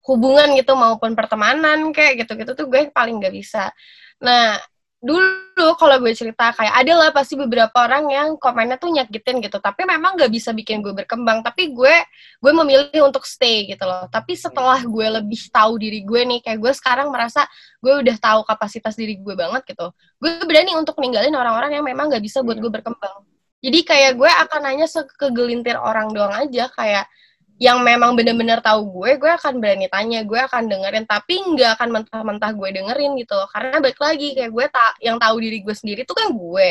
[0.02, 3.70] hubungan gitu maupun pertemanan kayak gitu-gitu tuh gue paling nggak bisa.
[4.22, 4.58] Nah
[5.02, 9.58] dulu kalau gue cerita kayak ada lah pasti beberapa orang yang komennya tuh nyakitin gitu.
[9.58, 11.42] Tapi memang nggak bisa bikin gue berkembang.
[11.42, 11.94] Tapi gue
[12.38, 14.06] gue memilih untuk stay gitu loh.
[14.06, 17.44] Tapi setelah gue lebih tahu diri gue nih kayak gue sekarang merasa
[17.82, 19.90] gue udah tahu kapasitas diri gue banget gitu
[20.22, 22.62] gue berani untuk ninggalin orang-orang yang memang nggak bisa buat Iya.
[22.62, 23.16] gue berkembang.
[23.62, 27.06] Jadi kayak gue akan nanya sekegelintir orang doang aja kayak
[27.62, 31.88] yang memang bener-bener tahu gue, gue akan berani tanya, gue akan dengerin, tapi nggak akan
[31.94, 33.46] mentah-mentah gue dengerin gitu loh.
[33.46, 36.68] Karena balik lagi kayak gue tak yang tahu diri gue sendiri tuh kan gue.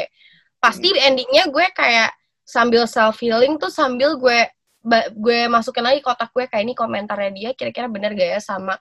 [0.59, 2.11] Pasti endingnya gue kayak
[2.43, 4.51] sambil self healing tuh sambil gue
[5.15, 8.75] gue masukin lagi kotak gue kayak ini komentarnya dia kira-kira bener gak ya sama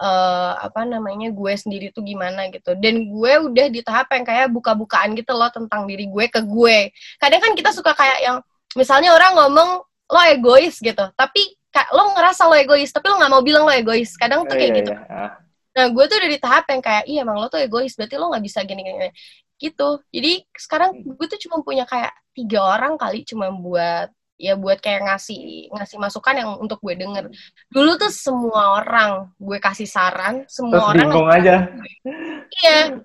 [0.00, 4.48] eh, apa namanya gue sendiri tuh gimana gitu dan gue udah di tahap yang kayak
[4.54, 8.36] buka-bukaan gitu loh tentang diri gue ke gue kadang kan kita suka kayak yang
[8.78, 9.82] misalnya orang ngomong
[10.12, 11.56] lo egois gitu tapi
[11.96, 14.70] lo ngerasa lo egois tapi lo nggak mau bilang lo egois kadang tuh Iya, kayak
[14.72, 15.08] iya, gitu iya.
[15.08, 15.32] Ah.
[15.72, 18.28] nah gue tuh udah di tahap yang kayak iya emang lo tuh egois berarti lo
[18.28, 19.10] nggak bisa gini gini gini."
[19.56, 24.82] gitu jadi sekarang gue tuh cuma punya kayak tiga orang kali cuma buat ya buat
[24.82, 27.30] kayak ngasih ngasih masukan yang untuk gue denger
[27.70, 31.56] dulu tuh semua orang gue kasih saran terus semua orang bingung aja
[32.60, 33.00] Iya.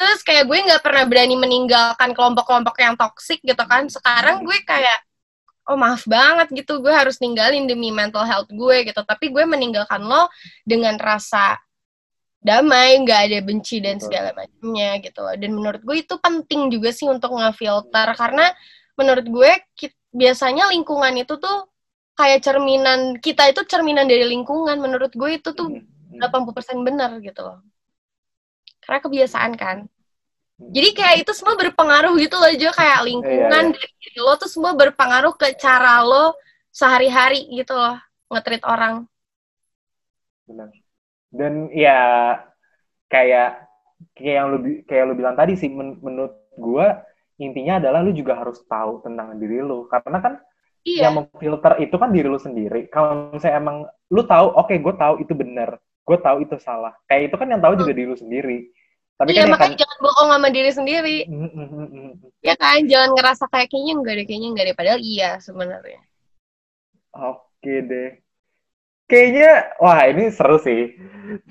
[0.00, 3.84] Terus kayak gue nggak pernah berani meninggalkan kelompok-kelompok yang toksik gitu kan.
[3.88, 4.96] Sekarang gue kayak,
[5.70, 9.00] oh maaf banget gitu, gue harus ninggalin demi mental health gue gitu.
[9.06, 10.26] Tapi gue meninggalkan lo
[10.66, 11.54] dengan rasa
[12.42, 15.34] damai, nggak ada benci dan segala macamnya gitu loh.
[15.38, 18.50] Dan menurut gue itu penting juga sih untuk ngefilter karena
[18.98, 19.50] menurut gue
[20.10, 21.70] biasanya lingkungan itu tuh
[22.18, 24.74] kayak cerminan kita itu cerminan dari lingkungan.
[24.82, 25.70] Menurut gue itu tuh
[26.10, 27.62] Hmm, 80% benar gitu loh.
[28.82, 29.86] Karena kebiasaan kan.
[30.60, 30.70] Hmm.
[30.70, 32.70] Jadi kayak itu semua berpengaruh gitu loh Jo.
[32.76, 36.36] Kayak lingkungan Iya, dari diri lo tuh semua berpengaruh ke cara lo
[36.70, 37.96] sehari-hari gitu loh
[38.30, 39.08] nge-treat orang.
[40.46, 40.68] benar.
[41.30, 41.98] Dan ya
[43.06, 43.48] kayak
[44.16, 47.02] kayak yang lu kayak lu bilang tadi sih men- menurut gua
[47.38, 50.34] intinya adalah lu juga harus tahu tentang diri lu karena kan
[50.80, 51.12] Iya.
[51.12, 52.88] yang memfilter itu kan diri lu sendiri.
[52.88, 53.76] Kalau misalnya emang
[54.08, 55.76] lu tahu oke gue tahu itu benar
[56.08, 56.96] gue tahu itu salah.
[57.06, 58.72] Kayak itu kan yang tahu juga diri lu sendiri
[59.20, 61.18] tapi iya kan makanya kan jangan bohong sama diri sendiri.
[61.28, 62.12] Mm, mm, mm.
[62.40, 66.00] Ya kan jangan ngerasa kayak kayaknya enggak deh kayaknya enggak deh padahal iya sebenarnya.
[67.12, 68.10] oke deh
[69.10, 70.94] kayaknya wah ini seru sih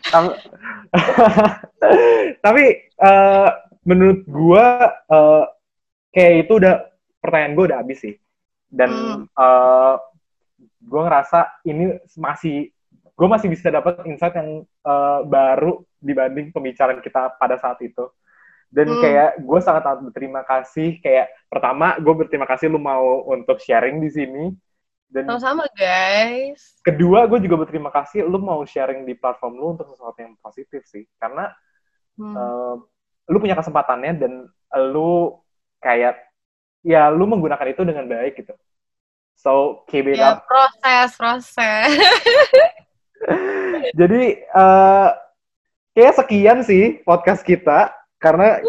[2.46, 3.50] tapi eh,
[3.86, 5.44] menurut gua eh,
[6.10, 6.76] kayak itu udah
[7.20, 8.16] pertanyaan gue udah habis sih
[8.72, 9.20] dan Hmm.
[9.28, 9.96] eh,
[10.80, 12.72] gue ngerasa ini masih
[13.20, 18.08] gue masih bisa dapat insight yang eh, baru dibanding pembicaraan kita pada saat itu
[18.72, 19.02] dan Hmm.
[19.02, 24.00] kayak gue sangat sangat berterima kasih kayak pertama gue berterima kasih lu mau untuk sharing
[24.00, 24.46] di sini
[25.10, 26.78] dan Sama-sama guys.
[26.80, 30.88] kedua gue juga berterima kasih lu mau sharing di platform lu untuk sesuatu yang positif
[30.88, 31.52] sih karena
[32.16, 32.36] Hmm.
[32.36, 32.76] eh,
[33.28, 34.32] lu punya kesempatannya dan
[34.92, 35.40] lu
[35.80, 36.20] kayak
[36.84, 38.52] ya lu menggunakan itu dengan baik gitu
[39.34, 41.90] so keep it ya up proses proses.
[44.00, 45.10] jadi eh
[45.94, 48.60] kayak sekian sih podcast kita karena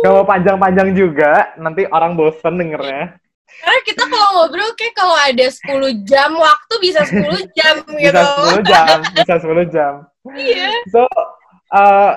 [0.00, 3.16] gak mau panjang-panjang juga nanti orang bosen dengernya
[3.50, 7.18] Karena kita kalau ngobrol kayak kalau ada 10 jam waktu bisa 10
[7.58, 8.14] jam gitu.
[8.14, 10.68] bisa 10 jam bisa 10 jam Iya.
[10.92, 11.08] So,
[11.72, 12.12] uh,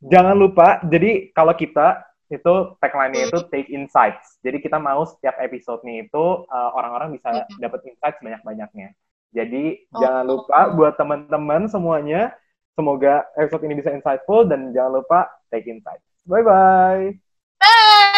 [0.00, 2.00] jangan lupa, jadi kalau kita
[2.32, 4.40] itu tagline-nya itu take insights.
[4.40, 7.60] Jadi kita mau setiap episode-nya itu uh, orang-orang bisa Mhm.
[7.60, 8.96] dapat insight sebanyak-banyaknya.
[9.32, 10.00] Jadi Oh.
[10.04, 12.36] jangan lupa buat teman-teman semuanya,
[12.76, 16.04] semoga episode ini bisa insightful dan jangan lupa take insights.
[16.28, 18.11] Bye bye.